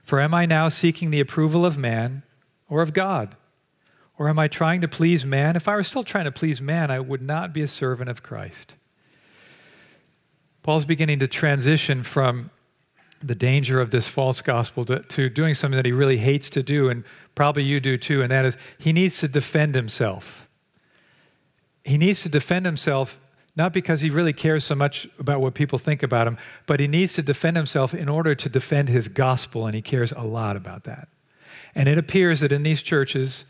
For 0.04 0.20
am 0.20 0.34
I 0.34 0.46
now 0.46 0.70
seeking 0.70 1.10
the 1.10 1.20
approval 1.20 1.66
of 1.66 1.78
man 1.78 2.24
or 2.70 2.82
of 2.82 2.94
God? 2.94 3.36
Or 4.18 4.30
am 4.30 4.40
I 4.40 4.48
trying 4.48 4.82
to 4.82 4.88
please 4.88 5.26
man? 5.26 5.56
If 5.56 5.68
I 5.68 5.76
were 5.76 5.84
still 5.84 6.04
trying 6.04 6.26
to 6.26 6.32
please 6.32 6.62
man, 6.62 6.90
I 6.90 7.00
would 7.00 7.22
not 7.22 7.54
be 7.54 7.62
a 7.62 7.68
servant 7.68 8.10
of 8.10 8.24
Christ. 8.24 8.76
Paul's 10.64 10.86
beginning 10.86 11.20
to 11.20 11.28
transition 11.28 12.04
from 12.04 12.50
the 13.22 13.36
danger 13.36 13.80
of 13.80 13.92
this 13.92 14.08
false 14.08 14.42
gospel 14.42 14.86
to, 14.86 15.00
to, 15.00 15.30
doing 15.30 15.54
something 15.54 15.78
that 15.78 15.86
he 15.86 15.92
really 15.92 16.18
hates 16.18 16.50
to 16.52 16.62
do, 16.62 16.90
and 16.90 17.04
probably 17.36 17.64
you 17.64 17.80
do 17.80 17.98
too, 17.98 18.22
and 18.22 18.32
that 18.32 18.46
is 18.46 18.58
he 18.78 18.94
needs 18.94 19.20
to 19.20 19.28
defend 19.28 19.76
himself. 19.76 20.50
He 21.84 21.98
needs 21.98 22.22
to 22.24 22.30
defend 22.30 22.66
himself 22.66 23.20
not 23.56 23.74
because 23.74 24.02
he 24.02 24.10
really 24.12 24.34
cares 24.34 24.64
so 24.64 24.76
much 24.76 25.08
about 25.18 25.42
what 25.42 25.56
people 25.56 25.80
think 25.80 26.04
about 26.04 26.28
him, 26.28 26.38
but 26.68 26.80
he 26.80 26.88
needs 26.88 27.14
to 27.14 27.24
defend 27.24 27.58
himself 27.58 27.92
in 27.92 28.08
order 28.08 28.36
to 28.36 28.50
defend 28.50 28.88
his 28.88 29.08
gospel, 29.08 29.66
and 29.66 29.74
he 29.74 29.82
cares 29.82 30.12
a 30.12 30.22
lot 30.22 30.56
about 30.56 30.84
that. 30.84 31.08
And 31.74 31.90
it 31.90 31.98
appears 31.98 32.42
that 32.42 32.52
in 32.52 32.62
these 32.62 32.84
churches, 32.84 33.46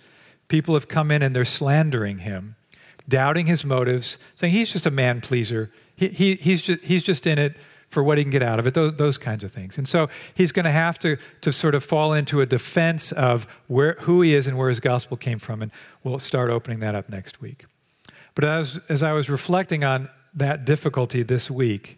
people 0.47 0.73
have 0.73 0.87
come 0.87 1.11
in 1.11 1.21
and 1.21 1.35
they're 1.35 1.45
slandering 1.45 2.19
him, 2.19 2.55
doubting 3.07 3.45
his 3.45 3.65
motives, 3.65 4.17
saying 4.35 4.53
he's 4.53 4.71
just 4.71 4.85
a 4.85 4.91
man 4.91 5.21
pleaser. 5.21 5.71
He, 5.95 6.09
he, 6.09 6.35
he's, 6.35 6.61
just, 6.61 6.83
he's 6.83 7.03
just 7.03 7.27
in 7.27 7.39
it 7.39 7.57
for 7.87 8.03
what 8.03 8.17
he 8.17 8.23
can 8.23 8.31
get 8.31 8.43
out 8.43 8.59
of 8.59 8.67
it, 8.67 8.73
those, 8.73 8.95
those 8.95 9.17
kinds 9.17 9.43
of 9.43 9.51
things. 9.51 9.77
And 9.77 9.87
so 9.87 10.09
he's 10.35 10.51
going 10.51 10.65
to 10.65 10.71
have 10.71 10.99
to, 10.99 11.17
to 11.41 11.53
sort 11.53 11.73
of 11.73 11.83
fall 11.83 12.13
into 12.13 12.41
a 12.41 12.45
defense 12.45 13.11
of 13.11 13.47
where, 13.67 13.93
who 14.01 14.21
he 14.21 14.35
is 14.35 14.45
and 14.45 14.57
where 14.57 14.69
his 14.69 14.79
gospel 14.79 15.15
came 15.15 15.39
from. 15.39 15.61
And 15.61 15.71
we'll 16.03 16.19
start 16.19 16.49
opening 16.49 16.79
that 16.81 16.95
up 16.95 17.09
next 17.09 17.39
week. 17.39 17.65
But 18.35 18.43
as, 18.43 18.79
as 18.89 19.03
I 19.03 19.13
was 19.13 19.29
reflecting 19.29 19.83
on 19.83 20.09
that 20.33 20.65
difficulty 20.65 21.23
this 21.23 21.49
week, 21.49 21.97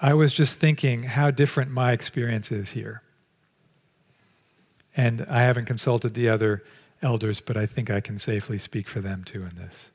I 0.00 0.14
was 0.14 0.32
just 0.32 0.58
thinking 0.58 1.02
how 1.02 1.30
different 1.30 1.70
my 1.70 1.92
experience 1.92 2.50
is 2.50 2.70
here. 2.70 3.02
And 4.96 5.26
I 5.28 5.40
haven't 5.42 5.66
consulted 5.66 6.14
the 6.14 6.28
other 6.28 6.62
elders, 7.02 7.40
but 7.40 7.56
I 7.56 7.66
think 7.66 7.90
I 7.90 8.00
can 8.00 8.18
safely 8.18 8.58
speak 8.58 8.88
for 8.88 9.00
them 9.00 9.24
too 9.24 9.42
in 9.42 9.56
this. 9.56 9.90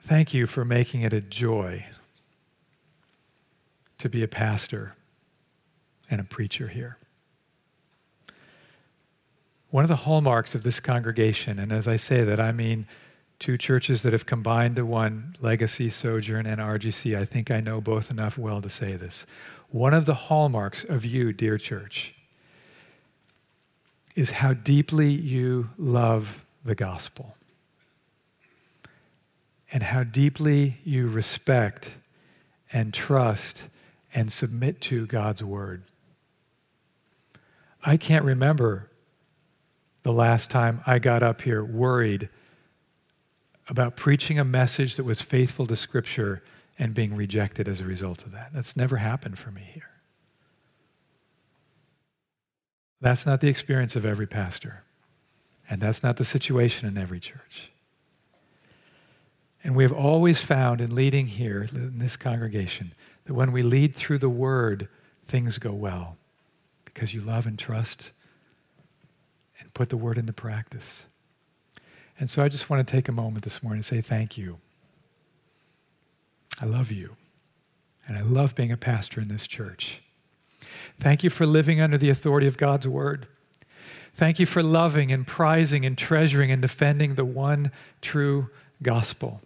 Thank 0.00 0.34
you 0.34 0.46
for 0.46 0.64
making 0.64 1.02
it 1.02 1.12
a 1.12 1.20
joy 1.20 1.86
to 3.98 4.08
be 4.08 4.22
a 4.22 4.28
pastor 4.28 4.96
and 6.10 6.20
a 6.20 6.24
preacher 6.24 6.68
here. 6.68 6.98
One 9.70 9.84
of 9.84 9.88
the 9.88 9.96
hallmarks 9.96 10.54
of 10.54 10.64
this 10.64 10.80
congregation, 10.80 11.58
and 11.58 11.72
as 11.72 11.86
I 11.86 11.96
say 11.96 12.24
that, 12.24 12.40
I 12.40 12.52
mean 12.52 12.86
two 13.38 13.56
churches 13.56 14.02
that 14.02 14.12
have 14.12 14.26
combined 14.26 14.76
to 14.76 14.84
one 14.84 15.34
legacy, 15.40 15.88
sojourn, 15.88 16.46
and 16.46 16.60
RGC. 16.60 17.16
I 17.16 17.24
think 17.24 17.50
I 17.50 17.60
know 17.60 17.80
both 17.80 18.10
enough 18.10 18.36
well 18.36 18.60
to 18.60 18.68
say 18.68 18.94
this. 18.94 19.24
One 19.70 19.94
of 19.94 20.04
the 20.04 20.14
hallmarks 20.14 20.84
of 20.84 21.04
you, 21.04 21.32
dear 21.32 21.58
church, 21.58 22.14
is 24.14 24.32
how 24.32 24.52
deeply 24.52 25.10
you 25.10 25.70
love 25.78 26.44
the 26.64 26.74
gospel 26.74 27.36
and 29.72 29.82
how 29.84 30.04
deeply 30.04 30.78
you 30.84 31.08
respect 31.08 31.96
and 32.72 32.92
trust 32.92 33.68
and 34.14 34.30
submit 34.30 34.80
to 34.82 35.06
God's 35.06 35.42
word. 35.42 35.82
I 37.84 37.96
can't 37.96 38.24
remember 38.24 38.90
the 40.02 40.12
last 40.12 40.50
time 40.50 40.82
I 40.86 40.98
got 40.98 41.22
up 41.22 41.42
here 41.42 41.64
worried 41.64 42.28
about 43.68 43.96
preaching 43.96 44.38
a 44.38 44.44
message 44.44 44.96
that 44.96 45.04
was 45.04 45.22
faithful 45.22 45.66
to 45.66 45.76
Scripture 45.76 46.42
and 46.78 46.94
being 46.94 47.16
rejected 47.16 47.68
as 47.68 47.80
a 47.80 47.84
result 47.84 48.24
of 48.26 48.32
that. 48.32 48.52
That's 48.52 48.76
never 48.76 48.98
happened 48.98 49.38
for 49.38 49.50
me 49.50 49.62
here. 49.72 49.91
That's 53.02 53.26
not 53.26 53.40
the 53.40 53.48
experience 53.48 53.96
of 53.96 54.06
every 54.06 54.28
pastor, 54.28 54.84
and 55.68 55.80
that's 55.80 56.04
not 56.04 56.16
the 56.16 56.24
situation 56.24 56.88
in 56.88 56.96
every 56.96 57.18
church. 57.18 57.72
And 59.64 59.74
we 59.74 59.82
have 59.82 59.92
always 59.92 60.44
found 60.44 60.80
in 60.80 60.94
leading 60.94 61.26
here 61.26 61.66
in 61.74 61.98
this 61.98 62.16
congregation 62.16 62.92
that 63.24 63.34
when 63.34 63.50
we 63.50 63.62
lead 63.64 63.96
through 63.96 64.18
the 64.18 64.28
word, 64.28 64.88
things 65.24 65.58
go 65.58 65.72
well 65.72 66.16
because 66.84 67.12
you 67.12 67.20
love 67.20 67.44
and 67.44 67.58
trust 67.58 68.12
and 69.58 69.74
put 69.74 69.88
the 69.88 69.96
word 69.96 70.16
into 70.16 70.32
practice. 70.32 71.06
And 72.20 72.30
so 72.30 72.42
I 72.42 72.48
just 72.48 72.70
want 72.70 72.86
to 72.86 72.90
take 72.90 73.08
a 73.08 73.12
moment 73.12 73.42
this 73.42 73.64
morning 73.64 73.78
and 73.78 73.84
say 73.84 74.00
thank 74.00 74.38
you. 74.38 74.58
I 76.60 76.66
love 76.66 76.92
you. 76.92 77.16
And 78.06 78.16
I 78.16 78.20
love 78.20 78.54
being 78.54 78.70
a 78.70 78.76
pastor 78.76 79.20
in 79.20 79.26
this 79.26 79.48
church. 79.48 80.02
Thank 80.96 81.24
you 81.24 81.30
for 81.30 81.46
living 81.46 81.80
under 81.80 81.98
the 81.98 82.10
authority 82.10 82.46
of 82.46 82.56
God's 82.56 82.86
word. 82.86 83.26
Thank 84.14 84.38
you 84.38 84.46
for 84.46 84.62
loving 84.62 85.10
and 85.10 85.26
prizing 85.26 85.86
and 85.86 85.96
treasuring 85.96 86.50
and 86.50 86.60
defending 86.60 87.14
the 87.14 87.24
one 87.24 87.70
true 88.00 88.50
gospel. 88.82 89.40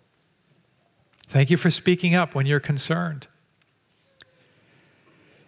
Thank 1.29 1.51
you 1.51 1.57
for 1.57 1.71
speaking 1.71 2.15
up 2.15 2.35
when 2.35 2.47
you're 2.47 2.61
concerned. 2.61 3.29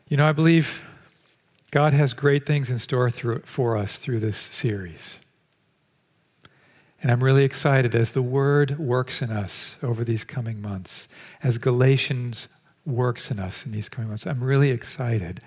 You 0.08 0.16
know, 0.16 0.28
I 0.28 0.32
believe 0.32 0.84
God 1.70 1.92
has 1.92 2.14
great 2.14 2.46
things 2.46 2.70
in 2.70 2.78
store 2.78 3.10
through, 3.10 3.40
for 3.40 3.76
us 3.76 3.98
through 3.98 4.20
this 4.20 4.38
series. 4.38 5.20
And 7.02 7.12
I'm 7.12 7.22
really 7.22 7.44
excited 7.44 7.94
as 7.94 8.12
the 8.12 8.22
word 8.22 8.78
works 8.78 9.22
in 9.22 9.30
us 9.30 9.76
over 9.82 10.04
these 10.04 10.24
coming 10.24 10.60
months, 10.60 11.08
as 11.42 11.58
Galatians 11.58 12.48
works 12.84 13.30
in 13.30 13.38
us 13.38 13.66
in 13.66 13.72
these 13.72 13.88
coming 13.88 14.08
months. 14.08 14.26
I'm 14.26 14.42
really 14.42 14.70
excited 14.70 15.40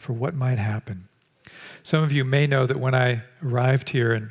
for 0.00 0.12
what 0.12 0.34
might 0.34 0.58
happen. 0.58 1.08
Some 1.82 2.02
of 2.02 2.12
you 2.12 2.24
may 2.24 2.46
know 2.46 2.66
that 2.66 2.78
when 2.78 2.94
I 2.94 3.22
arrived 3.42 3.90
here 3.90 4.12
in 4.12 4.30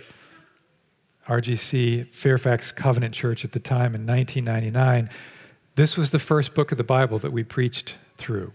RGC, 1.28 2.14
Fairfax 2.14 2.72
Covenant 2.72 3.14
Church 3.14 3.46
at 3.46 3.52
the 3.52 3.60
time 3.60 3.96
in 3.96 4.06
1999, 4.06 5.10
this 5.76 5.96
was 5.96 6.12
the 6.12 6.20
first 6.20 6.54
book 6.54 6.72
of 6.72 6.78
the 6.78 6.84
Bible 6.84 7.18
that 7.20 7.32
we 7.32 7.44
preached 7.44 7.98
through 8.18 8.54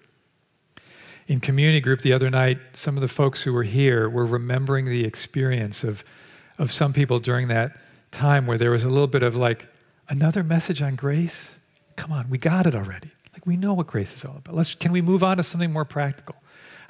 in 1.27 1.41
community 1.41 1.81
group 1.81 2.01
the 2.01 2.13
other 2.13 2.31
night, 2.31 2.59
some 2.75 2.97
of 2.97 3.01
the 3.01 3.09
folks 3.09 3.43
who 3.43 3.53
were 3.53 3.63
here 3.63 4.09
were 4.09 4.27
remembering 4.27 4.85
the 4.85 5.05
experience 5.05 5.83
of, 5.83 6.05
of 6.59 6.71
some 6.71 6.93
people 6.93 7.19
during 7.19 7.49
that 7.49 7.77
time 8.11 8.47
where 8.47 8.59
there 8.59 8.71
was 8.71 8.85
a 8.85 8.89
little 8.89 9.07
bit 9.07 9.23
of 9.23 9.37
like, 9.37 9.67
another 10.09 10.43
message 10.43 10.83
on 10.83 10.97
grace? 10.97 11.59
Come 11.97 12.13
on, 12.13 12.29
we 12.29 12.39
got 12.39 12.67
it 12.67 12.75
already. 12.75 13.11
Like 13.33 13.47
we 13.47 13.57
know 13.57 13.75
what 13.75 13.87
grace 13.87 14.15
is 14.15 14.25
all 14.25 14.37
about. 14.37 14.55
Let's, 14.55 14.75
can 14.75 14.93
we 14.93 15.01
move 15.01 15.25
on 15.25 15.39
to 15.39 15.43
something 15.43 15.73
more 15.73 15.85
practical? 15.85 16.37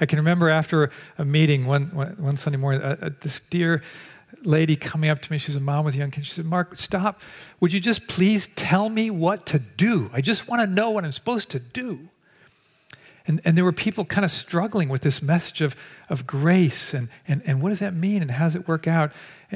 I 0.01 0.07
can 0.07 0.19
remember 0.19 0.49
after 0.49 0.91
a 1.19 1.25
meeting 1.25 1.67
one, 1.67 1.87
one 1.87 2.37
Sunday 2.37 2.59
morning, 2.59 2.83
uh, 2.83 2.97
uh, 3.01 3.11
this 3.21 3.41
dear 3.41 3.83
lady 4.43 4.77
coming 4.77 5.11
up 5.11 5.23
to 5.23 5.33
me, 5.33 5.39
she's 5.39 5.57
a 5.57 5.61
mom 5.61 5.85
with 5.85 5.95
young 5.95 6.11
kids. 6.11 6.27
She 6.27 6.33
said, 6.35 6.45
Mark, 6.45 6.79
stop. 6.79 7.21
Would 7.61 7.73
you 7.73 7.81
just 7.81 8.07
please 8.07 8.49
tell 8.49 8.89
me 8.89 9.11
what 9.11 9.47
to 9.47 9.59
do? 9.59 10.11
I 10.13 10.21
just 10.21 10.49
want 10.49 10.61
to 10.61 10.67
know 10.67 10.91
what 10.91 11.05
I'm 11.05 11.13
supposed 11.13 11.51
to 11.51 11.59
do. 11.59 12.09
And, 13.27 13.41
and 13.45 13.57
there 13.57 13.65
were 13.65 13.73
people 13.73 14.05
kind 14.05 14.25
of 14.25 14.31
struggling 14.31 14.89
with 14.89 15.01
this 15.01 15.23
message 15.23 15.63
of, 15.63 15.77
of 16.11 16.27
grace 16.27 16.93
and, 16.93 17.09
and, 17.27 17.43
and 17.47 17.63
what 17.63 17.71
does 17.71 17.79
that 17.79 17.95
mean 17.95 18.21
and 18.21 18.33
how 18.33 18.45
does 18.45 18.55
it 18.55 18.69
work 18.69 18.87
out? 18.87 19.13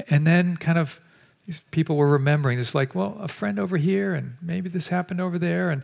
And 0.09 0.27
then 0.27 0.57
kind 0.57 0.79
of 0.79 1.01
these 1.47 1.61
people 1.71 1.97
were 1.97 2.09
remembering, 2.09 2.59
it's 2.59 2.75
like, 2.75 2.95
well, 2.95 3.17
a 3.21 3.29
friend 3.29 3.59
over 3.59 3.77
here 3.77 4.15
and 4.15 4.37
maybe 4.41 4.69
this 4.71 4.89
happened 4.89 5.21
over 5.21 5.39
there. 5.39 5.71
And 5.71 5.83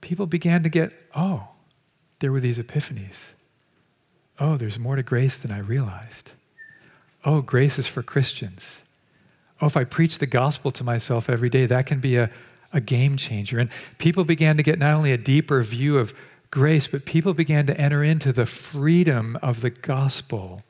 people 0.00 0.26
began 0.26 0.62
to 0.62 0.68
get, 0.68 0.92
oh, 1.14 1.48
there 2.20 2.30
were 2.30 2.40
these 2.40 2.58
epiphanies. 2.58 3.32
Oh, 4.40 4.56
there's 4.56 4.78
more 4.78 4.96
to 4.96 5.02
grace 5.02 5.36
than 5.36 5.52
I 5.52 5.58
realized. 5.58 6.32
Oh, 7.26 7.42
grace 7.42 7.78
is 7.78 7.86
for 7.86 8.02
Christians. 8.02 8.82
Oh, 9.60 9.66
if 9.66 9.76
I 9.76 9.84
preach 9.84 10.18
the 10.18 10.26
gospel 10.26 10.70
to 10.70 10.82
myself 10.82 11.28
every 11.28 11.50
day, 11.50 11.66
that 11.66 11.84
can 11.84 12.00
be 12.00 12.16
a, 12.16 12.30
a 12.72 12.80
game 12.80 13.18
changer. 13.18 13.58
And 13.58 13.68
people 13.98 14.24
began 14.24 14.56
to 14.56 14.62
get 14.62 14.78
not 14.78 14.94
only 14.94 15.12
a 15.12 15.18
deeper 15.18 15.62
view 15.62 15.98
of 15.98 16.14
grace, 16.50 16.88
but 16.88 17.04
people 17.04 17.34
began 17.34 17.66
to 17.66 17.78
enter 17.78 18.02
into 18.02 18.32
the 18.32 18.46
freedom 18.46 19.36
of 19.42 19.60
the 19.60 19.68
gospel 19.68 20.62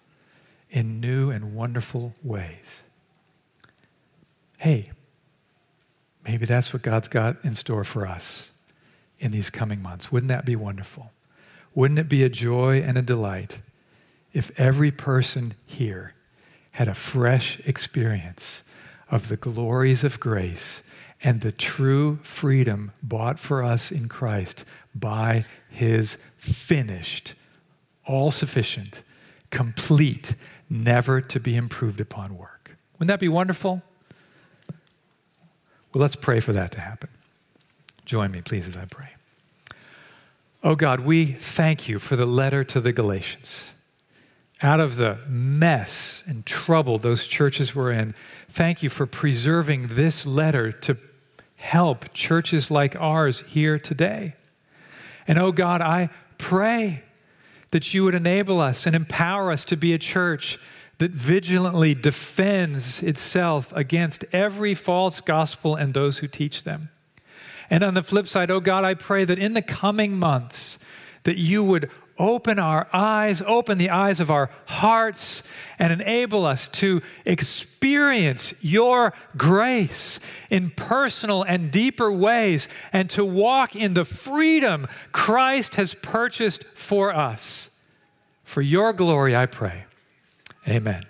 in 0.68 1.00
new 1.00 1.30
and 1.30 1.54
wonderful 1.54 2.14
ways. 2.24 2.82
Hey, 4.58 4.90
maybe 6.24 6.44
that's 6.44 6.72
what 6.72 6.82
God's 6.82 7.08
got 7.08 7.36
in 7.44 7.54
store 7.54 7.84
for 7.84 8.04
us 8.04 8.50
in 9.20 9.30
these 9.30 9.48
coming 9.48 9.80
months. 9.80 10.10
Wouldn't 10.10 10.28
that 10.28 10.44
be 10.44 10.56
wonderful? 10.56 11.12
Wouldn't 11.74 12.00
it 12.00 12.08
be 12.08 12.24
a 12.24 12.28
joy 12.28 12.80
and 12.80 12.98
a 12.98 13.02
delight 13.02 13.62
if 14.32 14.58
every 14.58 14.90
person 14.90 15.54
here 15.66 16.14
had 16.72 16.88
a 16.88 16.94
fresh 16.94 17.60
experience 17.66 18.62
of 19.10 19.28
the 19.28 19.36
glories 19.36 20.04
of 20.04 20.20
grace 20.20 20.82
and 21.22 21.40
the 21.40 21.52
true 21.52 22.16
freedom 22.22 22.92
bought 23.02 23.38
for 23.38 23.62
us 23.62 23.90
in 23.92 24.08
Christ 24.08 24.64
by 24.94 25.44
his 25.68 26.16
finished, 26.36 27.34
all 28.06 28.30
sufficient, 28.30 29.02
complete, 29.50 30.34
never 30.68 31.20
to 31.20 31.40
be 31.40 31.56
improved 31.56 32.00
upon 32.00 32.36
work. 32.36 32.76
Wouldn't 32.94 33.08
that 33.08 33.20
be 33.20 33.28
wonderful? 33.28 33.82
Well, 35.92 36.02
let's 36.02 36.16
pray 36.16 36.40
for 36.40 36.52
that 36.52 36.72
to 36.72 36.80
happen. 36.80 37.10
Join 38.04 38.30
me, 38.30 38.40
please, 38.42 38.66
as 38.68 38.76
I 38.76 38.84
pray. 38.84 39.10
Oh 40.62 40.76
God, 40.76 41.00
we 41.00 41.24
thank 41.24 41.88
you 41.88 41.98
for 41.98 42.16
the 42.16 42.26
letter 42.26 42.64
to 42.64 42.80
the 42.80 42.92
Galatians. 42.92 43.72
Out 44.62 44.78
of 44.78 44.96
the 44.96 45.18
mess 45.26 46.22
and 46.26 46.44
trouble 46.44 46.98
those 46.98 47.26
churches 47.26 47.74
were 47.74 47.90
in, 47.90 48.14
thank 48.46 48.82
you 48.82 48.90
for 48.90 49.06
preserving 49.06 49.86
this 49.88 50.26
letter 50.26 50.70
to 50.70 50.98
help 51.56 52.12
churches 52.12 52.70
like 52.70 52.94
ours 52.96 53.40
here 53.48 53.78
today. 53.78 54.34
And 55.26 55.38
oh 55.38 55.50
God, 55.50 55.80
I 55.80 56.10
pray 56.36 57.04
that 57.70 57.94
you 57.94 58.04
would 58.04 58.14
enable 58.14 58.60
us 58.60 58.86
and 58.86 58.94
empower 58.94 59.50
us 59.50 59.64
to 59.66 59.76
be 59.76 59.94
a 59.94 59.98
church 59.98 60.58
that 60.98 61.12
vigilantly 61.12 61.94
defends 61.94 63.02
itself 63.02 63.72
against 63.74 64.26
every 64.30 64.74
false 64.74 65.22
gospel 65.22 65.74
and 65.74 65.94
those 65.94 66.18
who 66.18 66.26
teach 66.26 66.64
them. 66.64 66.90
And 67.70 67.84
on 67.84 67.94
the 67.94 68.02
flip 68.02 68.26
side, 68.26 68.50
oh 68.50 68.60
God, 68.60 68.84
I 68.84 68.94
pray 68.94 69.24
that 69.24 69.38
in 69.38 69.54
the 69.54 69.62
coming 69.62 70.18
months, 70.18 70.78
that 71.22 71.38
you 71.38 71.62
would 71.62 71.88
open 72.18 72.58
our 72.58 72.86
eyes, 72.92 73.42
open 73.46 73.78
the 73.78 73.88
eyes 73.88 74.20
of 74.20 74.30
our 74.30 74.50
hearts, 74.66 75.42
and 75.78 75.92
enable 75.92 76.44
us 76.44 76.68
to 76.68 77.00
experience 77.24 78.62
your 78.62 79.14
grace 79.36 80.20
in 80.50 80.70
personal 80.70 81.42
and 81.42 81.70
deeper 81.70 82.12
ways 82.12 82.68
and 82.92 83.08
to 83.08 83.24
walk 83.24 83.74
in 83.74 83.94
the 83.94 84.04
freedom 84.04 84.86
Christ 85.12 85.76
has 85.76 85.94
purchased 85.94 86.62
for 86.64 87.14
us. 87.14 87.70
For 88.44 88.60
your 88.60 88.92
glory, 88.92 89.34
I 89.34 89.46
pray. 89.46 89.84
Amen. 90.68 91.09